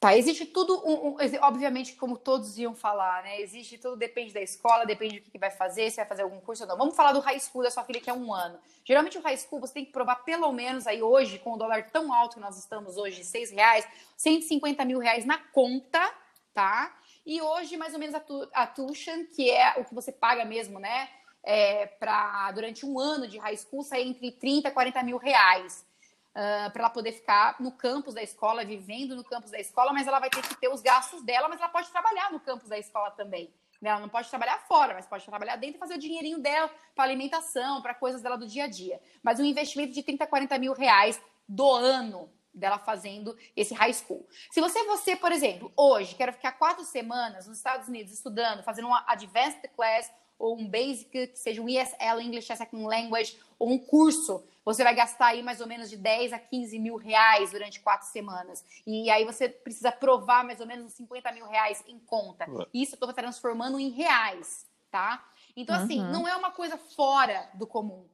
[0.04, 3.40] Tá, existe tudo, um, um, obviamente, como todos iam falar, né?
[3.40, 6.64] Existe tudo, depende da escola, depende do que, vai fazer, se vai fazer algum curso
[6.64, 6.76] ou não.
[6.76, 8.60] Vamos falar do high school da sua filha, que é um ano.
[8.84, 11.90] Geralmente o high school você tem que provar pelo menos aí hoje, com o dólar
[11.90, 13.88] tão alto que nós estamos hoje, seis reais,
[14.18, 16.14] 150 mil reais na conta,
[16.54, 16.94] tá?
[17.26, 20.44] E hoje, mais ou menos, a, tu, a tuition, que é o que você paga
[20.44, 21.08] mesmo, né?
[21.42, 25.86] É, para durante um ano de high school, sair entre 30 e 40 mil reais
[26.36, 29.94] uh, ah, para ela poder ficar no campus da escola, vivendo no campus da escola,
[29.94, 32.70] mas ela vai ter que ter os gastos dela, mas ela pode trabalhar no campus
[32.70, 33.54] da escola também.
[33.82, 33.90] Né?
[33.90, 37.04] Ela não pode trabalhar fora, mas pode trabalhar dentro e fazer o dinheirinho dela para
[37.04, 39.00] alimentação, para coisas dela do dia a dia.
[39.22, 44.26] Mas um investimento de 30, 40 mil reais do ano dela fazendo esse high school.
[44.52, 48.88] Se você, você, por exemplo, hoje quer ficar quatro semanas nos Estados Unidos estudando, fazendo
[48.88, 53.80] uma advanced class ou um basic, que seja um ESL, English Second Language, ou um
[53.80, 57.80] curso, você vai gastar aí mais ou menos de 10 a 15 mil reais durante
[57.80, 58.64] quatro semanas.
[58.86, 62.46] E aí você precisa provar mais ou menos uns 50 mil reais em conta.
[62.74, 65.24] Isso eu estou transformando em reais, tá?
[65.56, 66.12] Então, assim, uhum.
[66.12, 68.06] não é uma coisa fora do comum.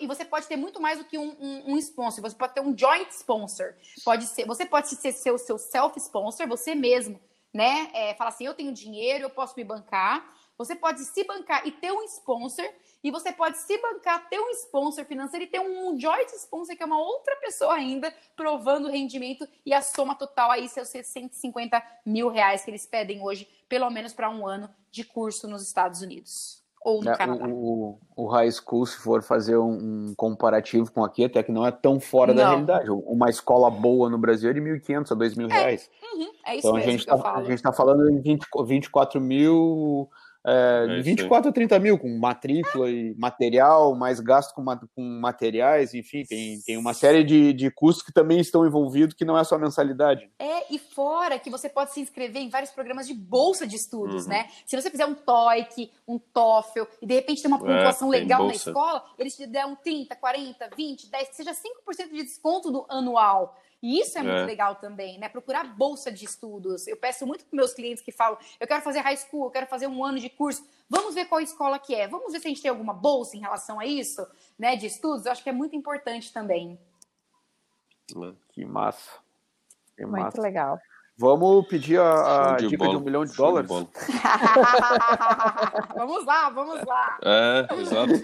[0.00, 2.22] e você pode ter muito mais do que um, um, um, sponsor.
[2.22, 3.74] Você pode ter um joint sponsor.
[4.04, 7.20] Pode ser, você pode ser seu, seu self-sponsor, você mesmo,
[7.52, 7.90] né?
[7.92, 10.32] É, fala assim, eu tenho dinheiro, eu posso me bancar.
[10.56, 12.64] Você pode se bancar e ter um sponsor,
[13.04, 16.82] e você pode se bancar, ter um sponsor financeiro e ter um joint sponsor, que
[16.82, 21.82] é uma outra pessoa ainda, provando o rendimento e a soma total aí, seus 150
[22.06, 26.00] mil reais que eles pedem hoje, pelo menos para um ano de curso nos Estados
[26.00, 26.64] Unidos.
[26.82, 27.46] Ou no é, Canadá.
[27.46, 31.66] O, o, high school, se for fazer um, um, comparativo com aqui, até que não
[31.66, 32.42] é tão fora não.
[32.42, 32.90] da realidade.
[32.90, 35.90] Uma escola boa no Brasil é de 1.500 a 2.000 é, reais.
[36.02, 39.20] Uhum, é isso então, mesmo a gente está a gente tá falando em 20, 24
[39.20, 40.10] mil
[40.46, 44.64] é, é 24 a 30 mil com matrícula e material, mais gasto com,
[44.94, 49.24] com materiais, enfim, tem, tem uma série de, de custos que também estão envolvidos, que
[49.24, 50.30] não é só mensalidade.
[50.38, 54.24] É, e fora que você pode se inscrever em vários programas de bolsa de estudos,
[54.24, 54.30] uhum.
[54.30, 54.48] né?
[54.66, 58.18] Se você fizer um TOEIC, um TOEFL, e de repente tem uma é, pontuação é,
[58.18, 58.52] legal bolsa.
[58.52, 62.84] na escola, eles te dão 30, 40, 20, 10, que seja 5% de desconto do
[62.88, 63.56] anual.
[63.84, 65.28] E isso é, é, muito legal também, né?
[65.28, 66.86] Procurar bolsa de estudos.
[66.86, 69.66] Eu peço muito para meus clientes que falam: eu quero fazer high school, eu quero
[69.66, 70.66] fazer um ano de curso.
[70.88, 72.08] Vamos ver qual escola que é.
[72.08, 74.26] Vamos ver se a gente tem alguma bolsa em relação a isso,
[74.58, 74.74] né?
[74.74, 75.26] De estudos.
[75.26, 76.80] Eu acho que é muito importante também.
[78.54, 79.18] Que massa.
[79.94, 80.22] Que massa.
[80.22, 80.78] Muito legal.
[81.18, 82.90] Vamos pedir a, a de dica bola.
[82.90, 83.68] de um milhão de Show dólares?
[83.68, 83.76] De
[85.94, 87.18] vamos lá, vamos lá.
[87.22, 88.14] É, exato.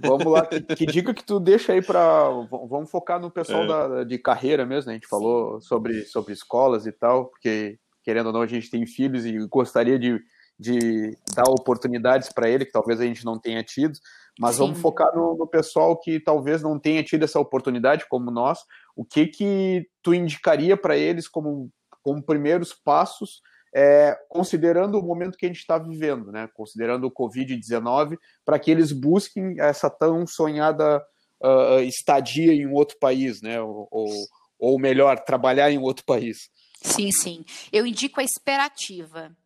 [0.00, 2.28] Vamos lá, que, que, dica que tu deixa aí para.
[2.68, 3.66] Vamos focar no pessoal é.
[3.66, 4.94] da, de carreira mesmo, né?
[4.94, 8.86] A gente falou sobre, sobre escolas e tal, porque querendo ou não, a gente tem
[8.86, 10.18] filhos e gostaria de,
[10.58, 13.98] de dar oportunidades para ele, que talvez a gente não tenha tido,
[14.40, 14.62] mas Sim.
[14.62, 18.60] vamos focar no, no, pessoal que talvez não tenha tido essa oportunidade, como nós.
[18.96, 21.70] O que que tu indicaria para eles como,
[22.02, 23.42] como primeiros passos
[23.74, 26.48] é, considerando o momento que a gente está vivendo, né?
[26.54, 31.04] considerando o Covid-19, para que eles busquem essa tão sonhada
[31.42, 33.60] uh, estadia em um outro país, né?
[33.60, 34.08] ou, ou,
[34.58, 36.50] ou melhor, trabalhar em outro país.
[36.82, 37.44] Sim, sim.
[37.72, 39.36] Eu indico a esperativa.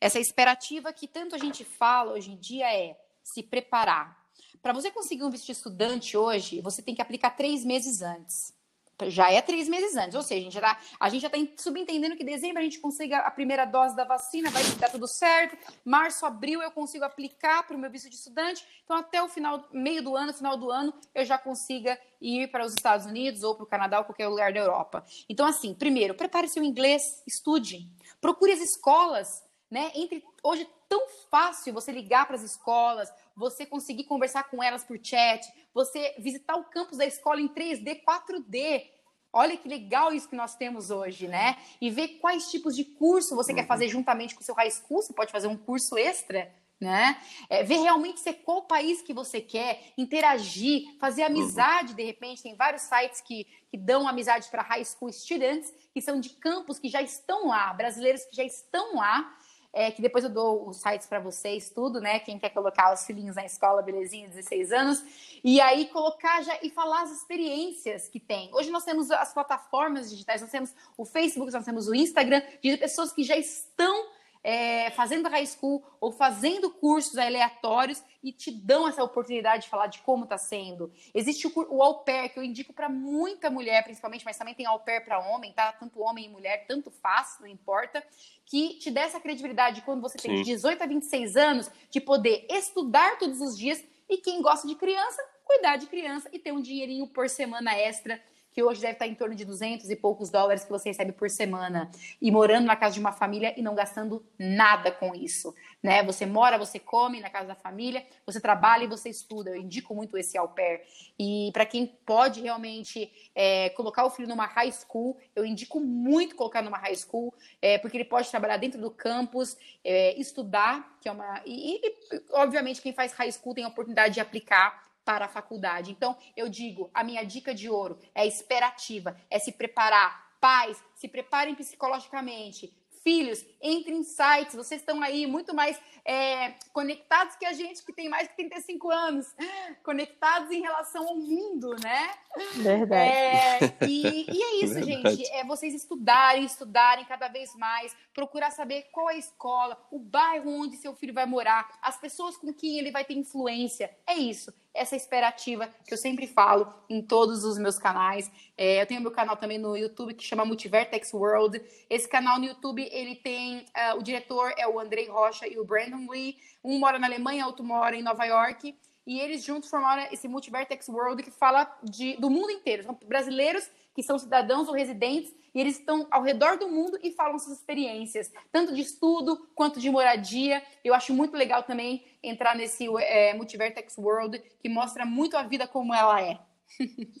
[0.00, 4.16] Essa esperativa que tanto a gente fala hoje em dia é se preparar.
[4.62, 8.57] Para você conseguir um visto de estudante hoje, você tem que aplicar três meses antes
[9.06, 11.38] já é três meses antes, ou seja, a gente já está a gente já tá
[11.56, 15.56] subentendendo que dezembro a gente consiga a primeira dose da vacina, vai dar tudo certo,
[15.84, 19.68] março, abril eu consigo aplicar para o meu visto de estudante, então até o final,
[19.72, 23.54] meio do ano, final do ano, eu já consiga ir para os Estados Unidos ou
[23.54, 25.04] para o Canadá ou qualquer lugar da Europa.
[25.28, 27.88] Então, assim, primeiro, prepare seu inglês, estude,
[28.20, 29.92] procure as escolas, né?
[29.94, 34.84] Entre hoje é tão fácil você ligar para as escolas, você conseguir conversar com elas
[34.84, 38.86] por chat, você visitar o campus da escola em 3D, 4D.
[39.32, 41.58] Olha que legal isso que nós temos hoje, né?
[41.80, 43.58] E ver quais tipos de curso você uhum.
[43.58, 45.02] quer fazer juntamente com o seu high school.
[45.02, 46.50] Você pode fazer um curso extra,
[46.80, 47.20] né?
[47.50, 51.28] É, ver realmente ser qual país que você quer, interagir, fazer uhum.
[51.28, 51.96] amizade, uhum.
[51.96, 52.42] de repente.
[52.42, 56.78] Tem vários sites que, que dão amizade para high school students, que são de campos
[56.78, 59.36] que já estão lá, brasileiros que já estão lá,
[59.72, 62.18] é, que depois eu dou os sites para vocês, tudo, né?
[62.18, 65.04] Quem quer colocar os filhinhos na escola, belezinha, 16 anos.
[65.44, 68.50] E aí colocar já e falar as experiências que tem.
[68.54, 72.76] Hoje nós temos as plataformas digitais, nós temos o Facebook, nós temos o Instagram, de
[72.76, 74.06] pessoas que já estão
[74.48, 79.88] é, fazendo high school ou fazendo cursos aleatórios e te dão essa oportunidade de falar
[79.88, 80.90] de como está sendo.
[81.14, 84.64] Existe o, o au pair, que eu indico para muita mulher, principalmente, mas também tem
[84.64, 85.70] au pair para homem, tá?
[85.72, 88.02] Tanto homem e mulher, tanto faz, não importa,
[88.46, 92.46] que te dá essa credibilidade quando você tem de 18 a 26 anos, de poder
[92.48, 96.62] estudar todos os dias e quem gosta de criança, cuidar de criança e ter um
[96.62, 98.18] dinheirinho por semana extra
[98.58, 101.30] que hoje deve estar em torno de 200 e poucos dólares que você recebe por
[101.30, 101.88] semana,
[102.20, 106.02] e morando na casa de uma família e não gastando nada com isso, né?
[106.02, 109.50] Você mora, você come na casa da família, você trabalha e você estuda.
[109.50, 110.82] Eu indico muito esse au pair.
[111.16, 116.34] E para quem pode realmente é, colocar o filho numa high school, eu indico muito
[116.34, 117.32] colocar numa high school,
[117.62, 121.42] é, porque ele pode trabalhar dentro do campus, é, estudar, que é uma.
[121.46, 121.94] E, e,
[122.32, 125.90] obviamente, quem faz high school tem a oportunidade de aplicar para a faculdade.
[125.90, 130.28] Então, eu digo, a minha dica de ouro é esperativa, é se preparar.
[130.38, 132.76] Pais, se preparem psicologicamente.
[133.02, 137.92] Filhos, entrem em sites, vocês estão aí muito mais é, conectados que a gente que
[137.92, 139.34] tem mais de 35 anos,
[139.82, 142.10] conectados em relação ao mundo, né?
[142.56, 143.10] Verdade.
[143.10, 145.16] É, e, e, é isso, Verdade.
[145.16, 145.30] gente.
[145.32, 150.50] É vocês estudarem, estudarem cada vez mais, procurar saber qual é a escola, o bairro
[150.50, 153.90] onde seu filho vai morar, as pessoas com quem ele vai ter influência.
[154.06, 158.30] É isso essa esperativa que eu sempre falo em todos os meus canais.
[158.56, 161.60] É, eu tenho meu canal também no YouTube que chama Multivertex World.
[161.88, 165.64] Esse canal no YouTube ele tem uh, o diretor é o Andrei Rocha e o
[165.64, 166.36] Brandon Lee.
[166.62, 168.76] Um mora na Alemanha, outro mora em Nova York.
[169.06, 172.82] E eles juntos formaram esse Multivertex World que fala de, do mundo inteiro.
[172.84, 177.10] São brasileiros que são cidadãos ou residentes e eles estão ao redor do mundo e
[177.10, 180.62] falam suas experiências, tanto de estudo quanto de moradia.
[180.84, 185.66] Eu acho muito legal também entrar nesse é, Multivertex World, que mostra muito a vida
[185.66, 186.38] como ela é.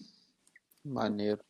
[0.84, 1.40] Maneiro.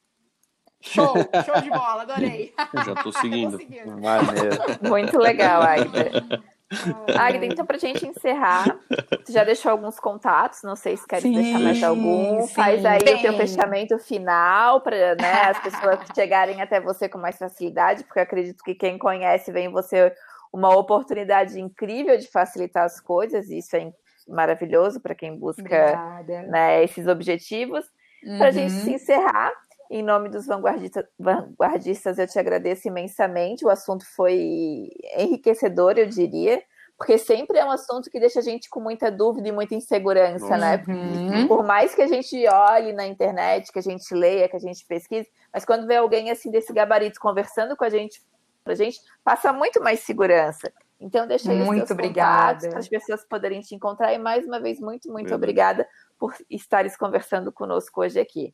[0.81, 1.13] Show,
[1.45, 2.55] show de bola, adorei.
[2.87, 3.59] Já tô seguindo.
[3.59, 4.01] seguindo.
[4.01, 4.57] Maneiro.
[4.81, 6.41] Muito legal, Aida.
[7.19, 8.79] Agda, então pra gente encerrar,
[9.25, 12.43] tu já deixou alguns contatos, não sei se quer deixar mais algum.
[12.43, 13.17] Sim, Faz aí bem.
[13.17, 18.19] o teu fechamento final para né, as pessoas chegarem até você com mais facilidade, porque
[18.19, 20.13] eu acredito que quem conhece vem você
[20.53, 23.93] uma oportunidade incrível de facilitar as coisas, e isso é
[24.27, 27.85] maravilhoso para quem busca né, esses objetivos.
[28.25, 28.39] Uhum.
[28.39, 29.53] Para a gente se encerrar,
[29.91, 33.65] em nome dos vanguardistas, vanguardistas, eu te agradeço imensamente.
[33.65, 36.63] O assunto foi enriquecedor, eu diria,
[36.97, 40.57] porque sempre é um assunto que deixa a gente com muita dúvida e muita insegurança,
[40.57, 40.83] né?
[40.87, 41.47] Uhum.
[41.47, 44.85] Por mais que a gente olhe na internet, que a gente leia, que a gente
[44.85, 48.21] pesquise, mas quando vê alguém assim desse gabarito conversando com a gente,
[48.67, 50.71] a gente passa muito mais segurança.
[51.01, 54.13] Então, deixa aí muito obrigada para as pessoas poderem te encontrar.
[54.13, 55.87] E mais uma vez, muito, muito obrigada
[56.19, 58.53] por estares conversando conosco hoje aqui.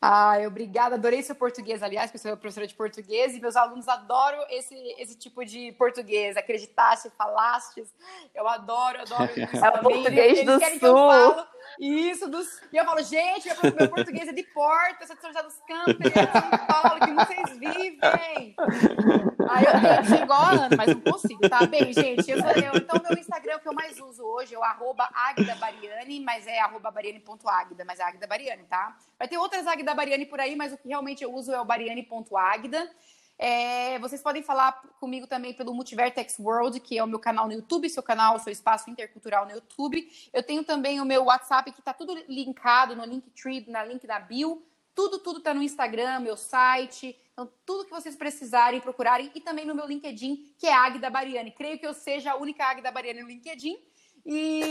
[0.00, 3.88] Ai, obrigada, adorei seu português, aliás, porque eu sou professora de português e meus alunos
[3.88, 7.94] adoram esse, esse tipo de português, acreditaste, falastes,
[8.34, 9.64] eu adoro, adoro isso.
[9.64, 11.46] É o português do sul.
[11.80, 12.60] Isso, dos...
[12.72, 15.42] e eu falo, gente, meu, meu português é de porta, eu sou de São José
[15.42, 18.56] dos Campos, é de São Paulo, que vocês vivem.
[19.50, 21.66] Aí eu ser igual a Ana, mas não consigo, tá?
[21.66, 25.08] Bem, gente, eu, eu, então meu Instagram que eu mais uso hoje é o arroba
[25.58, 28.96] Bariani, mas é arroba bariani.agda, mas é Agda Bariani, tá?
[29.18, 31.64] Vai ter outras Agda Bariani por aí, mas o que realmente eu uso é o
[31.64, 32.90] bariani.agda.
[33.38, 37.52] É, vocês podem falar comigo também pelo Multivertex World, que é o meu canal no
[37.52, 40.08] YouTube, seu canal, seu espaço intercultural no YouTube.
[40.32, 44.18] Eu tenho também o meu WhatsApp, que está tudo linkado no Linktree, na link da
[44.18, 44.62] bio.
[44.96, 47.16] Tudo, tudo está no Instagram, meu site.
[47.32, 49.30] Então, tudo que vocês precisarem, procurarem.
[49.34, 51.50] E também no meu LinkedIn, que é Agda Bariani.
[51.50, 53.76] Creio que eu seja a única Agda Bariani no LinkedIn.
[54.24, 54.62] E,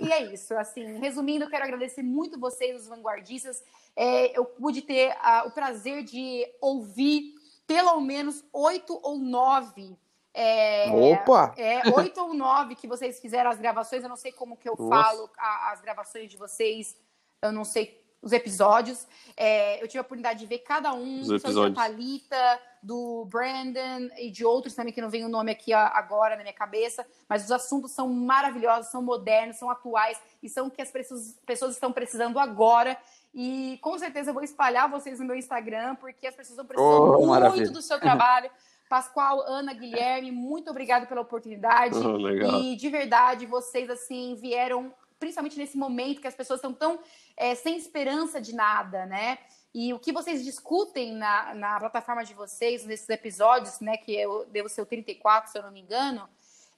[0.00, 3.62] e, é isso, assim, resumindo, eu quero agradecer muito vocês, os vanguardistas.
[3.96, 7.34] É, eu pude ter uh, o prazer de ouvir
[7.66, 9.98] pelo menos oito ou nove.
[10.32, 11.54] É, Opa!
[11.58, 14.04] É, oito ou nove que vocês fizeram as gravações.
[14.04, 15.10] Eu não sei como que eu Nossa.
[15.10, 16.96] falo a, as gravações de vocês.
[17.42, 19.06] Eu não sei os episódios.
[19.36, 24.30] É, eu tive a oportunidade de ver cada um, os da Thalita, do Brandon e
[24.30, 27.52] de outros também que não vem o nome aqui agora na minha cabeça, mas os
[27.52, 31.36] assuntos são maravilhosos, são modernos, são atuais e são o que as pessoas,
[31.74, 32.96] estão precisando agora.
[33.34, 37.18] E com certeza eu vou espalhar vocês no meu Instagram, porque as pessoas estão precisando
[37.18, 38.50] oh, muito do seu trabalho.
[38.88, 41.96] Pascoal, Ana, Guilherme, muito obrigado pela oportunidade.
[41.96, 44.92] Oh, e de verdade, vocês assim vieram,
[45.22, 46.98] principalmente nesse momento que as pessoas estão tão
[47.36, 49.38] é, sem esperança de nada, né?
[49.72, 53.96] E o que vocês discutem na, na plataforma de vocês, nesses episódios, né?
[53.96, 56.28] Que eu devo ser o 34, se eu não me engano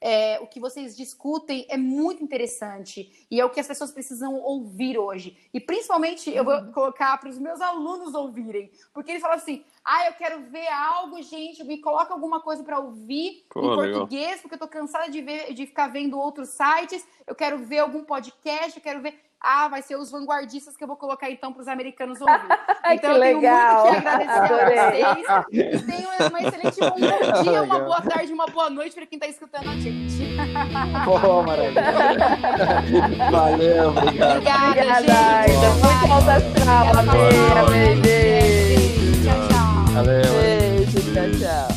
[0.04, 4.34] é, o que vocês discutem é muito interessante e é o que as pessoas precisam
[4.34, 5.34] ouvir hoje.
[5.52, 6.72] E principalmente eu vou uhum.
[6.72, 11.22] colocar para os meus alunos ouvirem, porque eles falam assim: ah, eu quero ver algo,
[11.22, 14.00] gente, me coloca alguma coisa para ouvir Pô, em legal.
[14.00, 17.78] português, porque eu estou cansada de, ver, de ficar vendo outros sites, eu quero ver
[17.78, 19.18] algum podcast, eu quero ver.
[19.46, 22.34] Ah, vai ser os vanguardistas que eu vou colocar então para os americanos ouvir.
[22.34, 23.86] Então, que eu tenho legal.
[23.86, 25.02] muito que agradecer Adorei.
[25.02, 25.82] a vocês.
[25.84, 29.28] E tenham uma excelente bom dia, uma boa tarde, uma boa noite para quem está
[29.28, 30.14] escutando a gente.
[31.04, 31.82] Boa, maravilha.
[33.30, 34.30] Valeu, obrigado.
[34.30, 35.66] Obrigada, Obrigada gente.
[35.84, 36.86] Muito bom astral.
[36.98, 38.00] Amei, amei.
[38.00, 39.22] Beijo.
[39.24, 39.94] Tchau, tchau.
[39.94, 40.22] Valeu.
[40.22, 41.73] Beijo, tchau, tchau.